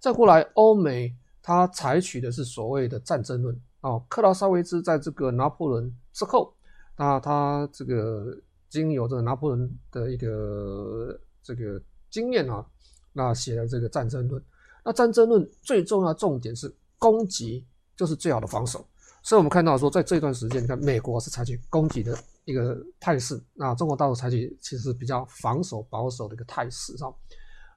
[0.01, 4.03] 再过来，欧美他采取的是所谓的战争论哦。
[4.09, 6.55] 克劳萨维兹在这个拿破仑之后，
[6.97, 8.35] 那他这个
[8.71, 12.67] 经由这个拿破仑的一个这个经验啊，
[13.13, 14.43] 那写了这个战争论。
[14.83, 18.87] 那战争论最重要重点是攻击就是最好的防守。
[19.25, 22.15] 所以，我们看到说，在这段时间，你看美国是采取攻击的
[22.45, 27.11] 一个态势，那中国大陆采取其实比较防守保守的一个态势，是吧。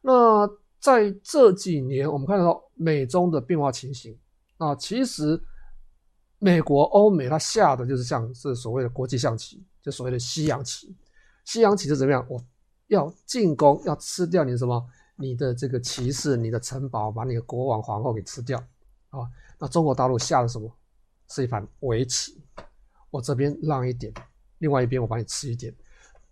[0.01, 0.45] 那
[0.81, 4.19] 在这几年，我们看到美中的变化情形
[4.57, 5.41] 啊，其实
[6.37, 10.93] 美国、欧美它下的就是像是所谓的国际象棋，就所谓的西洋棋。
[11.45, 12.25] 西洋棋是怎么样？
[12.29, 12.43] 我
[12.87, 14.85] 要进攻，要吃掉你什么？
[15.15, 18.59] 你的这个骑士、你的城堡，把你的国王、皇后给吃掉
[19.11, 19.21] 啊。
[19.57, 20.69] 那中国大陆下的什么？
[21.29, 22.41] 是一盘围棋，
[23.09, 24.13] 我这边让一点，
[24.59, 25.73] 另外一边我帮你吃一点，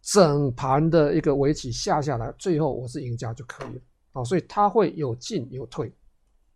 [0.01, 3.81] 整盘的一个围棋下下来，最后我是赢家就可以了
[4.13, 5.91] 啊，所以它会有进有退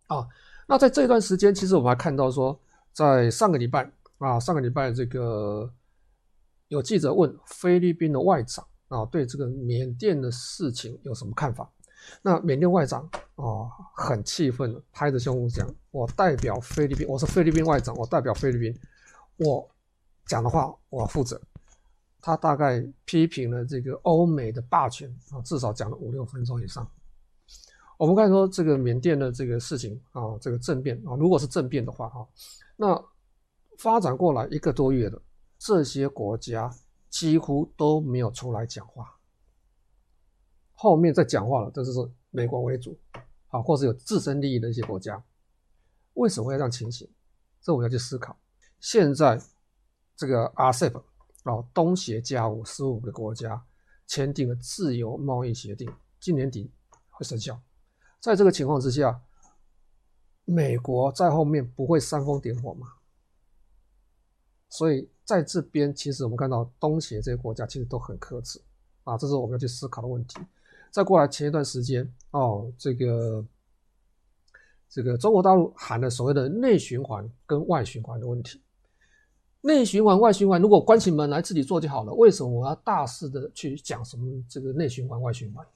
[0.06, 0.26] 啊。
[0.66, 2.58] 那在这段时间，其实我们还看到说，
[2.92, 5.70] 在上个礼拜啊，上个礼拜这个
[6.68, 11.68] 有记者问菲律宾的外长啊，对这个缅甸的事情有什么看法？
[12.22, 18.80] 那缅甸外长哦，很气愤，拍着胸脯讲：“我代表菲律宾，我是菲律宾外长，我代表菲律宾，
[19.36, 19.68] 我
[20.26, 21.40] 讲的话我负责。”
[22.22, 26.86] 他大概批评了这个欧美的霸权啊，至少讲了五六分钟以上。
[27.96, 32.26] 我们看说这个缅甸的这个事情啊，这个政变啊，如果是政变的话啊，
[32.76, 33.02] 那
[33.78, 35.20] 发展过来一个多月的
[35.58, 36.70] 这些国家
[37.08, 39.14] 几乎都没有出来讲话。
[40.82, 42.98] 后面再讲话了，这就是美国为主，
[43.48, 45.22] 啊，或是有自身利益的一些国家，
[46.14, 47.06] 为什么会这样情形？
[47.60, 48.34] 这我们要去思考。
[48.80, 49.38] 现在
[50.16, 50.96] 这个 RCEP
[51.42, 53.62] 啊，东协加五十五个国家
[54.06, 55.86] 签订了自由贸易协定，
[56.18, 56.72] 今年底
[57.10, 57.60] 会生效。
[58.18, 59.20] 在这个情况之下，
[60.46, 62.86] 美国在后面不会煽风点火吗？
[64.70, 68.58] 所以在这边，其实我们看到东协这些国家其实都很克制
[69.04, 70.40] 啊，这是我们要去思考的问题。
[70.90, 73.44] 再过来前一段时间哦，这个
[74.88, 78.60] 这个中国大陆喊的所谓的内循环跟外循环的问题。
[79.62, 85.66] 内循环、外循环，如果关起门来自己做就好了，为什么我要大肆的去讲什么这个内循环、外循环？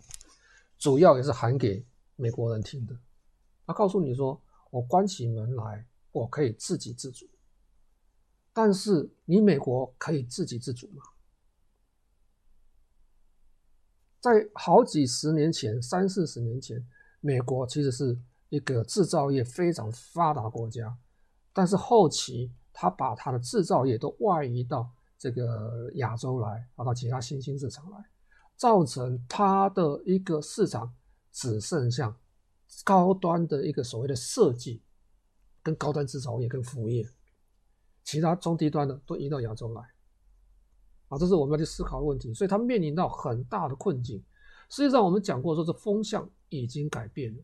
[0.78, 1.84] 主要也是喊给
[2.16, 2.96] 美国人听的。
[3.66, 4.40] 他告诉你说，
[4.70, 7.26] 我关起门来，我可以自给自足，
[8.54, 11.02] 但是你美国可以自给自足吗？
[14.24, 16.82] 在好几十年前，三四十年前，
[17.20, 18.18] 美国其实是
[18.48, 20.96] 一个制造业非常发达国家，
[21.52, 27.98] 但是后期他把他的制造业都外移到这个亚洲来，跑到其他新兴市场来，
[28.56, 30.90] 造成他的一个市场
[31.30, 32.16] 只剩下
[32.82, 34.82] 高端的一个所谓的设计
[35.62, 37.06] 跟高端制造业跟服务业，
[38.02, 39.93] 其他中低端的都移到亚洲来。
[41.14, 44.20] 啊，这是我们要去思考的问题，所以它面临到很大的困境。
[44.68, 47.42] 实际上，我们讲过，说这风向已经改变了。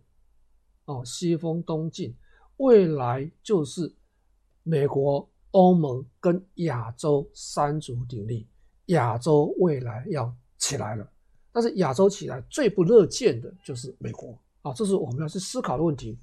[0.87, 2.17] 哦，西风东进，
[2.57, 3.95] 未来就是
[4.65, 8.49] 美国、欧盟跟亚洲三足鼎立，
[8.87, 11.09] 亚洲未来要起来了。
[11.53, 14.37] 但是亚洲起来最不乐见的就是美国。
[14.63, 16.19] 啊，这是我们要去思考的问题。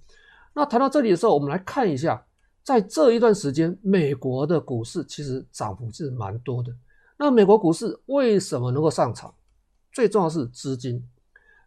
[0.54, 2.26] 那谈到这里的时候，我们来看一下，
[2.64, 6.76] 在这一段时间，美国的股市其实涨幅是蛮多的。
[7.18, 9.34] 那美国股市为什么能够上涨？
[9.92, 11.04] 最重要是资金，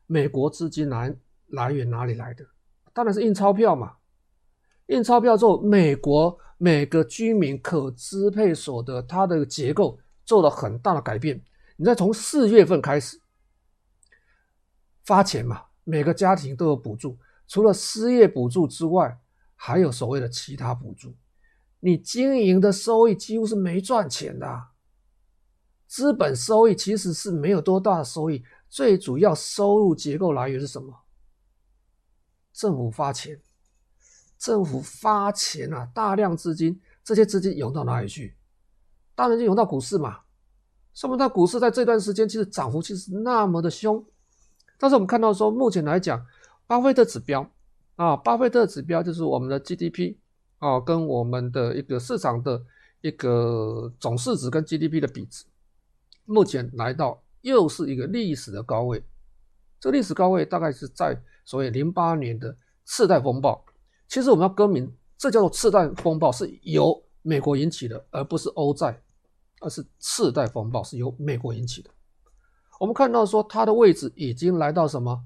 [0.06, 1.14] 美国资金来
[1.48, 2.46] 来源哪里来的？
[2.92, 3.94] 当然是印钞票嘛。
[4.86, 11.42] 印钞票之后，美国每个居民可支配所得，它的结构做了很大的改变。
[11.76, 13.20] 你再从四月份开始
[15.04, 19.18] 发钱嘛，每个家庭都有补助，除了失业补助之外，
[19.56, 21.14] 还有所谓的其他补助。
[21.80, 24.69] 你经营的收益几乎是没赚钱的。
[25.90, 30.94] 资本收益其实是没有多大的收益，最主要收入结构来源是什么？
[32.52, 33.40] 政府发钱，
[34.38, 38.36] 政府发钱啊，大量资金，这些资金涌到哪里去？
[39.16, 40.20] 当然就涌到股市嘛。
[40.94, 44.04] 说明它股市在这段时间其实涨幅其实那么的凶。
[44.78, 46.24] 但是我们看到说，目前来讲，
[46.68, 47.50] 巴菲特指标
[47.96, 50.14] 啊，巴菲特指标就是我们的 GDP
[50.58, 52.62] 啊，跟我们的一个市场的
[53.00, 55.44] 一个总市值跟 GDP 的比值，
[56.30, 59.02] 目前来到又是一个历史的高位。
[59.80, 63.64] 这个历史高位大概是在所谓零八年的次贷风暴。
[64.06, 69.02] 其实我们要更名，这叫做次贷风暴，是由美国引起的，而不是欧债，
[69.60, 71.90] 而是次贷风暴是由美国引起的。
[72.78, 75.24] 我们看到说它的位置已经来到什么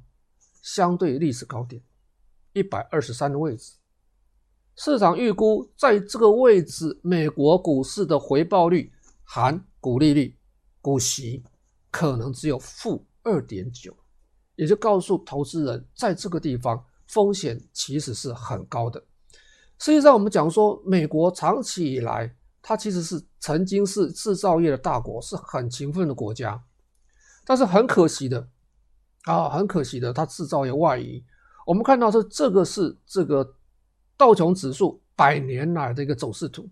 [0.62, 1.82] 相对历史高点
[2.52, 3.74] 一百二十三的位置，
[4.76, 8.92] 市场预估在这个位置，美国股市的回报率
[9.22, 10.36] 含股利率、
[10.85, 11.43] 股息
[11.91, 13.97] 可能只有负二点九。
[14.57, 19.03] 也就告诉投资人，在这个地方风险其实是很高的。
[19.78, 26.62] 实际上，我们讲说，美国长期以来，它其实是曾经是制造业的大国，是很勤奋的国家。
[27.45, 28.47] 但是很可惜的，
[29.24, 31.24] 啊，很可惜的，它制造业外移。
[31.66, 33.57] 我们看到是，这个是这个
[34.16, 36.68] 道琼指数百年来的一个走势图。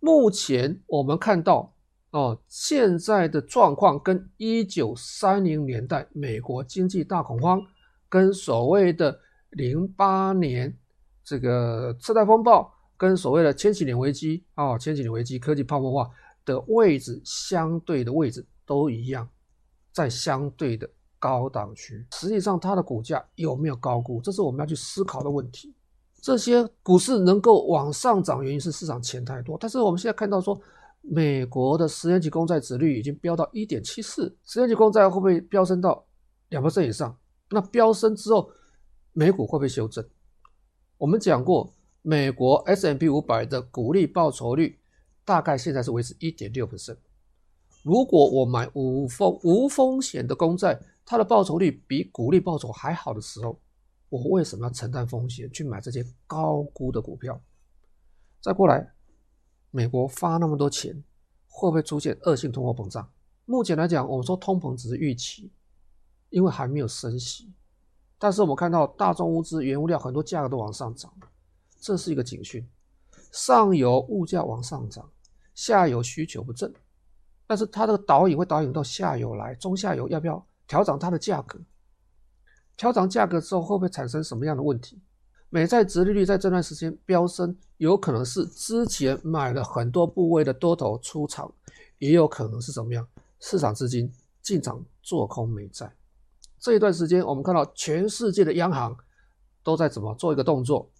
[0.00, 1.71] 目前我们看到。
[2.12, 7.58] 哦，现在的状况跟一九三零年代美国经济大恐慌，
[8.06, 10.76] 跟所谓的零八年
[11.24, 16.10] 这个次贷风暴，跟所谓的千禧年危机啊，千禧年危机科技泡沫化
[16.44, 19.26] 的位置相对的位置都一样，
[19.90, 20.86] 在相对的
[21.18, 22.06] 高档区。
[22.12, 25.74] 实际上，它的股价有没有高估，这是我们要去思考的问题。
[26.20, 30.60] 这些股市能够往上涨，原因是市场钱太多，但是我们现在看到说。
[31.02, 36.06] 美国的十年期公债殖率已经飙到一点七四，十年期公债会不会飙升到
[36.50, 37.18] 两%以上？
[37.50, 38.50] 那飙升之后，
[39.12, 40.08] 美股会不会修正？
[40.96, 44.78] 我们讲过，美国 S M P 五百的股利报酬率
[45.24, 46.96] 大概现在是维持一点六%。
[47.82, 53.60] 如果我买无风无风险的公债，它的报酬率比股利报酬还好的时候，
[54.08, 57.38] 我为什么要承担风险去买这些高估的股票？
[58.40, 58.92] 再过来。
[59.72, 61.02] 美国发那么多钱，
[61.48, 63.10] 会不会出现恶性通货膨胀？
[63.46, 65.50] 目前来讲，我们说通膨只是预期，
[66.28, 67.50] 因为还没有升息。
[68.18, 71.10] 但是我们看到大宗物资、原物料很多价格都往上涨，
[71.80, 72.64] 这是一个警讯。
[73.32, 75.10] 上游物价往上涨，
[75.54, 76.70] 下游需求不振，
[77.46, 81.58] 但是它的导引会导引到下游来，中下游要不要调涨它的价格？
[82.76, 85.00] 调涨价格之后，会不会产生什么样的问题？
[85.54, 91.52] 美债殖利率在这段时间飙升，有可能是之前买了很多部位的多头出场，
[91.98, 93.06] 也有可能是怎么样？
[93.38, 95.94] 市场资金进场做空美债。
[96.58, 98.96] 这一段时间，我们看到全世界的央行
[99.62, 100.90] 都在怎么做一个动作，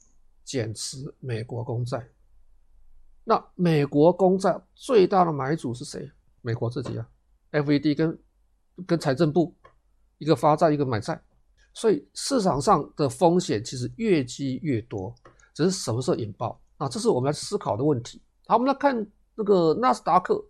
[0.44, 2.06] 减持美国公债。
[3.24, 6.10] 那美国公债最大的买主是谁？
[6.42, 7.08] 美国自己啊
[7.52, 8.18] ，FED 跟
[8.86, 9.54] 跟财政部，
[10.18, 11.22] 一个发债，一个买债。
[11.74, 15.14] 所以市场上的风险其实越积越多，
[15.54, 16.88] 只是什么时候引爆啊？
[16.88, 18.20] 这是我们要思考的问题。
[18.46, 20.42] 好，我们来看那个纳斯达克，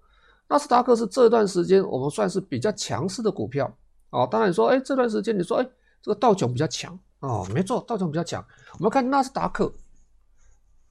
[0.49, 3.73] 纳斯达克是这段时间我们算是比较强势的股票
[4.11, 4.27] 啊。
[4.27, 5.69] 当然你说，哎，这段时间你说，哎，
[6.01, 8.45] 这个道琼比较强啊，没错，道琼比较强。
[8.79, 9.73] 我们看纳斯达克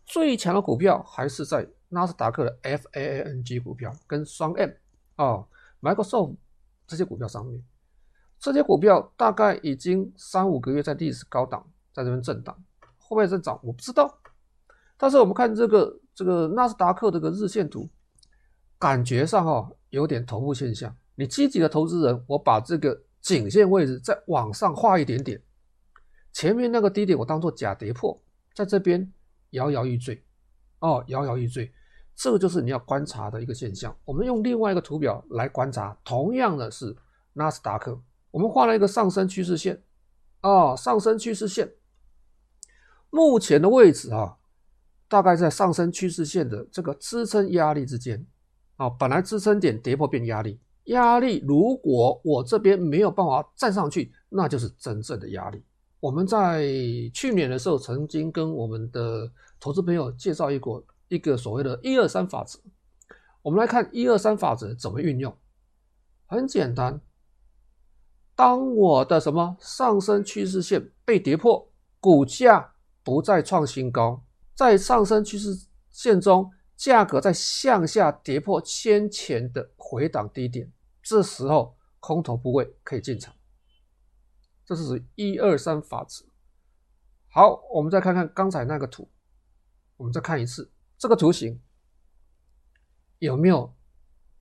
[0.06, 4.70] 最强的股票还是在纳斯达克的 FAANG 股票跟双 M
[5.18, 5.44] 啊
[5.82, 6.36] ，Microsoft
[6.88, 7.62] 这些股票上面。
[8.42, 11.64] 这些股票大概已经三五个月在历史高档，
[11.94, 12.54] 在这边震荡，
[12.98, 13.60] 会不会再涨？
[13.62, 14.18] 我不知道。
[14.98, 17.88] 但是我们看这个这个纳斯达克这个日线图，
[18.80, 20.96] 感觉上哈、哦、有点头部现象。
[21.14, 25.40] 你积极的投资人，我把这个颈线位置再往上画一点点，
[26.34, 28.20] 前面那个低点我当做假跌破，
[28.56, 29.08] 在这边
[29.52, 30.20] 摇摇欲坠，
[30.80, 31.72] 哦，摇摇欲坠，
[32.16, 33.96] 这个就是你要观察的一个现象。
[34.04, 36.98] 我们用另外一个图表来观察，同样的是
[37.34, 38.02] 纳斯达克。
[38.32, 39.84] 我们画了一个上升趋势线，
[40.40, 41.70] 啊，上升趋势线，
[43.10, 44.38] 目前的位置啊，
[45.08, 48.26] 大概在上升趋势线的这个支撑压力之间，
[48.78, 55.62] 啊，本来支撑点跌破变压力，压力如果我这边没有办法站上去，那就是真正的压力。
[56.00, 56.66] 我们在
[57.14, 59.30] 去年的时候曾经跟我们的
[59.60, 62.58] 投资朋友介绍一个一个所谓的一二三法则，
[63.42, 65.36] 我们来看一二三法则怎么运用，
[66.26, 67.02] 很简单。
[68.42, 72.74] 当我的什么上升趋势线被跌破，股价
[73.04, 74.26] 不再创新高，
[74.56, 80.74] 在上升趋势线中，价格在向下跌破先前的回档低点，
[81.04, 83.32] 这时候空头部位可以进场。
[84.66, 86.26] 这是一二三法则。
[87.30, 89.08] 好，我们再看看刚才那个图，
[89.98, 91.62] 我们再看一次这个图形，
[93.20, 93.76] 有没有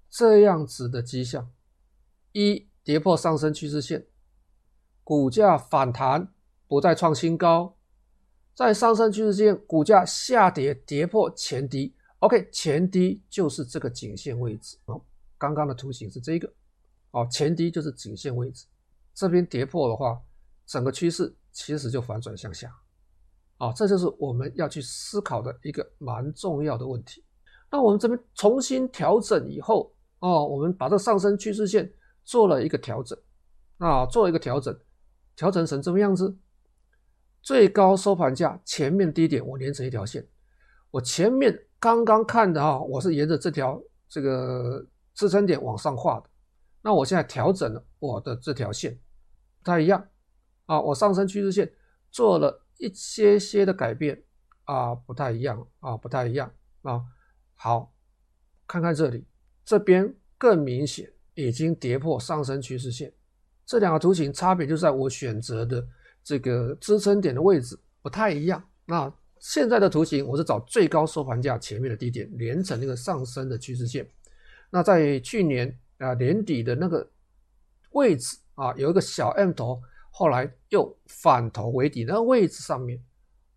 [0.09, 1.53] 这样子的迹象：
[2.33, 4.05] 一、跌破上升趋势线，
[5.05, 6.35] 股价反弹
[6.67, 7.77] 不再创新高，
[8.53, 11.95] 在上升趋势线股价下跌跌破前低。
[12.19, 14.77] OK，前低就是这个颈线位置。
[14.87, 15.01] 哦，
[15.39, 16.53] 刚刚的图形是这个。
[17.13, 18.67] 哦，前低就是颈线位置，
[19.15, 20.21] 这边跌破的话，
[20.67, 22.77] 整个趋势其实就反转向下。
[23.59, 27.25] 啊，这就是我们要去思考的一个蛮重要的问题。
[27.71, 31.89] 那我们这边重新调整以后，哦，我们把这上升趋势线
[32.31, 33.19] 做了一个调整，
[33.79, 34.79] 啊，做了一个调整，
[35.35, 36.39] 调整成这么样子。
[37.43, 40.25] 最高收盘价前面低点我连成一条线，
[40.93, 46.31] 我前面刚刚看的啊，我是沿着这条这个支撑点往上画的。
[46.83, 48.97] 那我现在调整了我的这条线，
[49.59, 50.07] 不太一样
[50.67, 51.69] 啊，我上升趋势线
[52.13, 52.65] 做了。
[52.79, 54.25] 一些些的改变
[54.65, 56.51] 啊，不太一样啊，不太一样
[56.81, 57.03] 啊。
[57.55, 57.93] 好，
[58.67, 59.27] 看看这里，
[59.67, 61.13] 这边更明显，
[61.47, 63.13] 已经跌破上升趋势线。
[63.67, 65.87] 这两个图形差别就在我选择的
[66.23, 68.63] 这个支撑点的位置不太一样。
[68.85, 74.09] 那现在的图形，我是找最高收盘价前面的低点连成那个上升的趋势线。
[74.71, 77.09] 那在去年啊年底的那个
[77.91, 79.81] 位置啊，有一个小 M 头。
[80.13, 83.01] 后来又反头为底，那个位置上面，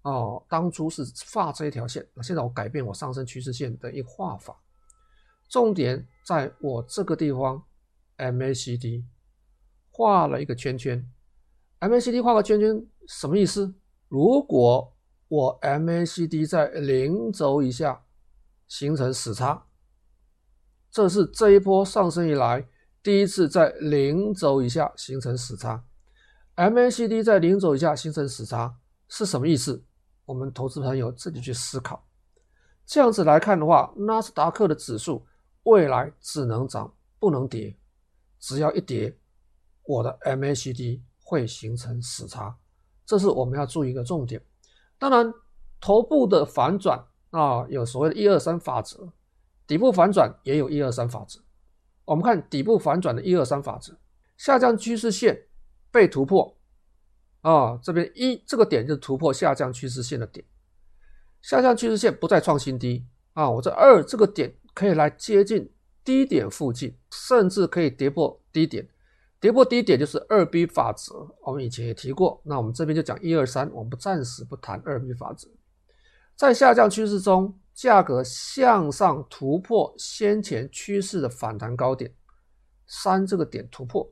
[0.04, 1.04] 哦，当初是
[1.34, 4.56] 画这一条线，那现在我改变我上升趋势线的一个画法，
[5.50, 7.62] 重点在我这个地方
[8.32, 9.04] ，MACD
[9.90, 11.06] 画了一个圈圈
[11.80, 13.74] ，MACD 画个圈圈什么意思？
[14.08, 14.96] 如果
[15.28, 18.04] 我 MACD 在零轴以下
[18.68, 19.66] 形成死叉，
[20.92, 22.68] 这是这一波上升以来
[23.02, 25.84] 第一次在零轴以下形成死叉。
[26.56, 29.84] MACD 在零轴以下形成死叉是什么意思？
[30.26, 32.08] 我们投资朋友自己去思考。
[32.86, 35.26] 这样子来看的话，纳斯达克的指数
[35.64, 37.76] 未来只能涨不能跌，
[38.44, 39.18] 只要一跌，
[39.86, 42.54] 我的 MACD 会形成死叉，
[43.06, 44.44] 这是我们要注意一个重点。
[45.00, 45.34] 当然，
[45.80, 49.14] 头部的反转啊，有所谓的一二三法则，
[49.66, 51.40] 底部反转也有一二三法则。
[52.04, 53.98] 我们看底部反转的一二三法则，
[54.36, 55.48] 下降趋势线。
[55.94, 56.58] 被突破
[57.42, 57.78] 啊！
[57.84, 60.44] 这边一这个点就是突破下降趋势线的点，
[61.40, 63.48] 下降趋势线不再创新低啊！
[63.48, 65.72] 我这二这个点可以来接近
[66.04, 68.88] 低点附近，甚至可以跌破低点，
[69.40, 71.28] 跌破低点就是二 B 法则。
[71.42, 75.48] 我们以前也提过，那我们这边就讲一二三，我们暂时不谈二 B 法则。
[76.36, 82.14] 在下降趋势中，价格向上突破先前趋势的反弹高点，
[82.88, 84.12] 三这个点突破。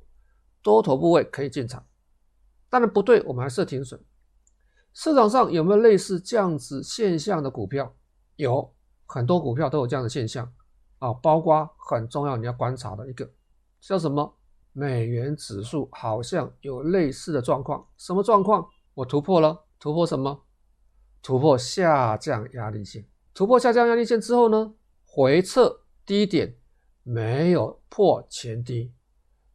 [0.61, 1.85] 多头部位可以进场，
[2.69, 3.99] 当然不对，我们还设停损。
[4.93, 7.95] 市场上有没有类似这样子现象的股票？
[8.35, 8.73] 有
[9.05, 10.51] 很多股票都有这样的现象
[11.01, 13.27] 啊，包括很重要你要观察的一个
[13.79, 14.37] 叫什么？
[14.71, 17.85] 美元指数好像有类似的状况。
[17.97, 18.69] 什么状况？
[18.93, 20.45] 我突破了，突破什么？
[21.23, 23.05] 突破下降压力线。
[23.33, 24.75] 突破下降压力线之后呢？
[25.05, 26.55] 回撤低点
[27.03, 28.93] 没有破前低。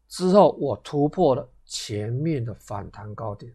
[0.08, 3.54] 之后，我突破了前面的反弹高点，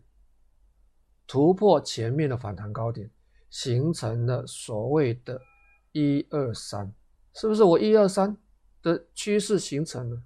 [1.27, 3.11] 突破前面的反弹高点，
[3.49, 5.41] 形成了所谓的
[5.93, 6.91] “一二三”，
[7.33, 7.63] 是不是？
[7.63, 8.37] 我一二三
[8.81, 10.21] 的趋势形成了。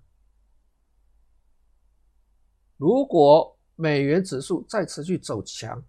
[2.78, 5.84] 如果美元指数再持续走强，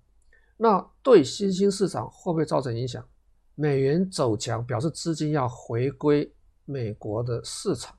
[0.57, 3.07] 那对新兴市场会不会造成影响？
[3.55, 7.97] 美元走强表示资金要回归美国的市场，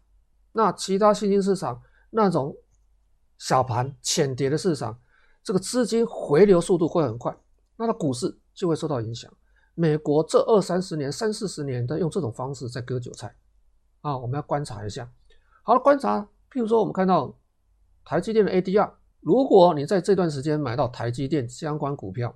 [0.51, 1.81] 那其他新兴市场。
[2.09, 2.55] 那种
[3.37, 4.97] 小盘浅跌的市场，
[5.43, 7.37] 这个资金回流速度会很快，
[7.75, 9.31] 那它股市就会受到影响。
[9.79, 13.35] 美国这二三十年、三四十年在用这种方式在割韭菜
[14.01, 15.07] 啊，我们要观察一下。
[15.61, 16.19] 好了，观察，
[16.51, 17.37] 譬如说我们看到
[18.03, 22.35] 台积电的 ADR，如果你在这段时间买到台积电相关股票，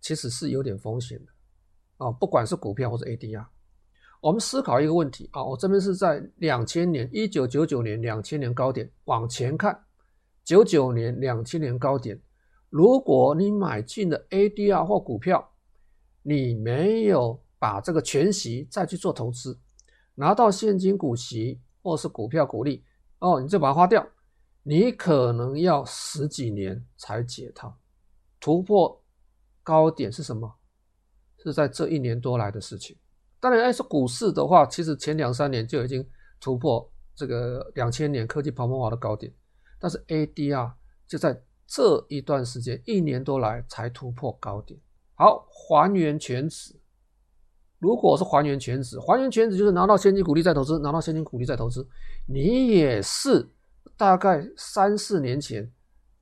[0.00, 1.32] 其实是有点风险的
[1.98, 3.44] 啊，不管是股票或者 ADR。
[4.22, 9.78] 我们思考一个问题啊，我这边是在两千年一九九九年两千年高点往前看，
[10.42, 12.18] 九九年两千年高点，
[12.70, 15.50] 如果你买进了 ADR 或股票，
[16.26, 19.60] 你没有把这个全息再去做投资，
[20.14, 22.82] 拿到现金股息或是股票股利
[23.18, 24.04] 哦，你就把它花掉，
[24.62, 27.78] 你可能要十几年才解套。
[28.40, 29.02] 突破
[29.62, 30.56] 高点是什么？
[31.42, 32.96] 是在这一年多来的事情。
[33.38, 36.06] 当然，要是股市的话，其实前两三年就已经
[36.40, 39.30] 突破这个两千年科技泡沫化的高点，
[39.78, 40.72] 但是 ADR
[41.06, 44.80] 就在这一段时间一年多来才突破高点。
[45.14, 46.74] 好，还原全值。
[47.78, 51.86] 如果是还原全值，还原全值就是拿到现金股利再投资，拿到现金股利再投资，
[52.24, 53.46] 你也是
[53.94, 55.70] 大概三四年前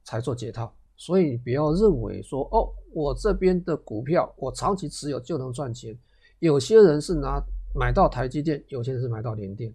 [0.02, 5.96] 才做解套，所以你不要认为说哦，我这边的股票我长期持有就能赚钱。
[6.40, 7.40] 有些人是拿
[7.72, 9.72] 买到台积电，有些人是买到联电，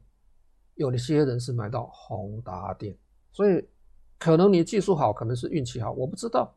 [0.75, 2.93] 有的些人是买到宏达电，
[3.31, 3.65] 所以
[4.19, 6.53] 可能你技术好，可能是运气好，我不知道。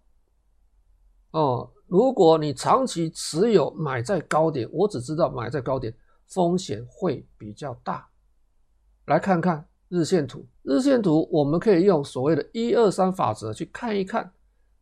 [1.31, 5.93] 哦，如果你长期持有买在高点，我只知道买在高点
[6.28, 8.09] 风险会比较大。
[9.07, 14.32] 来看看日线图，日线图我们可以用所谓的一二三法则去看一看，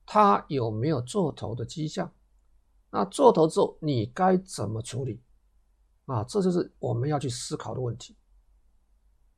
[0.05, 2.13] 它有没有做头的迹象。
[2.91, 5.23] 那做头之后你该怎么处理？
[6.05, 8.15] 啊，这就是我们要去思考的问题。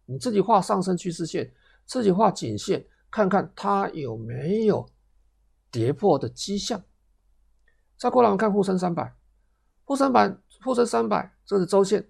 [0.06, 1.54] 你自己画上升趋势线，
[1.86, 4.84] 自己画颈线，看看它有没有
[5.70, 6.82] 跌破的迹象。
[8.00, 9.14] 再过来我们看沪深三百，
[9.84, 10.34] 沪深百
[10.64, 12.02] 沪深三百，这是周线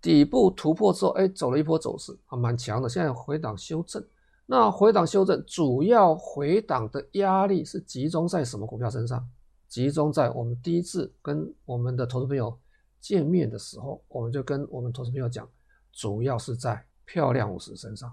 [0.00, 2.88] 底部突破之后，哎，走了一波走势啊蛮强的。
[2.88, 4.02] 现在回档修正，
[4.46, 9.28] 那回档修正主要回档的压力是集中在什么股票身上？
[9.68, 12.58] 集中在我们第一次跟我们的投资朋友
[12.98, 15.46] 见面的时候，我们就跟我们投资朋友讲，
[15.92, 18.10] 主要是在漂亮五十身上。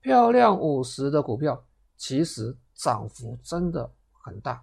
[0.00, 1.64] 漂亮五十的股票
[1.96, 4.60] 其实涨幅真的很大。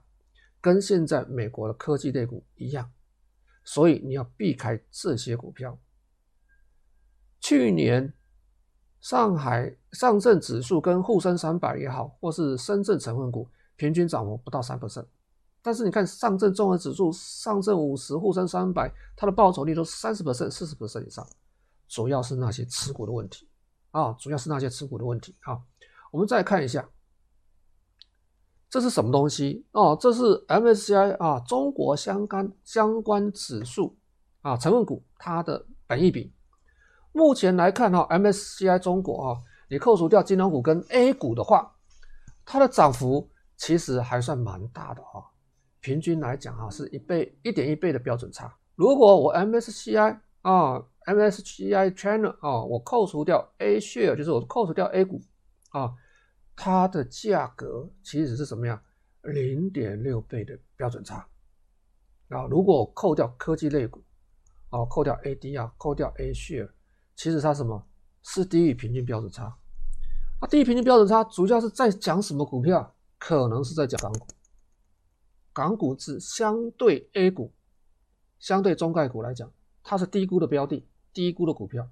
[0.61, 2.89] 跟现在美国的科技类股一样，
[3.63, 5.77] 所以你要避开这些股票。
[7.39, 8.13] 去年
[8.99, 15.07] 上海上证指数跟沪深三百也好，或是深圳成分股平均涨幅不到三百分
[15.63, 21.27] 但是你看上证综合指数、上证五十、沪深三百，它的报酬率都三十 percent、四十 percent 以上，
[21.87, 23.49] 主要是那些持股的问题
[23.89, 25.59] 啊，主要是那些持股的问题啊。
[26.11, 26.87] 我们再看一下。
[28.71, 29.97] 这是什么东西哦？
[29.99, 33.97] 这是 MSCI 啊，中国相关相关指数
[34.41, 36.33] 啊，成分股它的本益比。
[37.11, 39.37] 目前来看哈，MSCI 中国啊，
[39.69, 41.75] 你扣除掉金融股跟 A 股的话，
[42.45, 45.21] 它的涨幅其实还算蛮大的哈。
[45.81, 48.55] 平均来讲哈，是一倍一点一倍的标准差。
[48.75, 55.19] 如果我 MSCI 啊，MSCI China 啊，我扣除掉 A share，就是我扣除掉 A 股
[55.71, 55.91] 啊。
[56.55, 58.81] 它的价格其实是什么样？
[59.23, 61.27] 零点六倍的标准差
[62.29, 62.47] 啊！
[62.49, 64.03] 如果扣掉科技类股，
[64.69, 66.69] 啊，扣掉 ADR，扣掉 A share，
[67.15, 67.87] 其实它什么？
[68.23, 69.57] 是低于平均标准差。
[70.41, 72.95] 那低于平均标准差主要是在讲什么股票？
[73.19, 74.27] 可能是在讲港股。
[75.53, 77.53] 港股是相对 A 股、
[78.39, 79.51] 相对中概股来讲，
[79.83, 81.87] 它是低估的标的，低估的股票，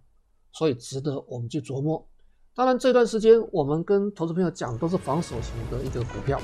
[0.51, 2.07] 所以值得我们去琢磨。
[2.55, 6.39] 当然，这段时间我们跟投资朋友讲都是防守型的一个股票。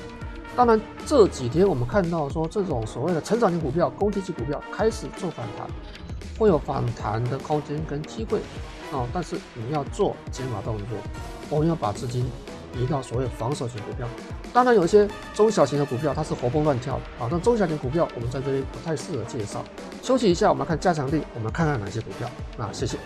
[0.56, 5.68] 当然，这几天我们看到说这种所谓的成长型股票、攻击性股票开始做反弹，
[6.39, 8.39] 会有反弹的空间跟机会
[8.93, 9.06] 啊。
[9.12, 10.86] 但是你要做减码动作，
[11.49, 12.26] 我们要把资金
[12.74, 14.08] 移到所谓防守型股票。
[14.53, 19.62] 当然，有一些中小型的股票它是活蹦乱跳的啊，但中小型股票我们在这里不太适合介绍。
[20.01, 22.30] 休息一下，我们来看加强力，我们看看哪些股票。
[22.58, 22.97] 啊谢谢。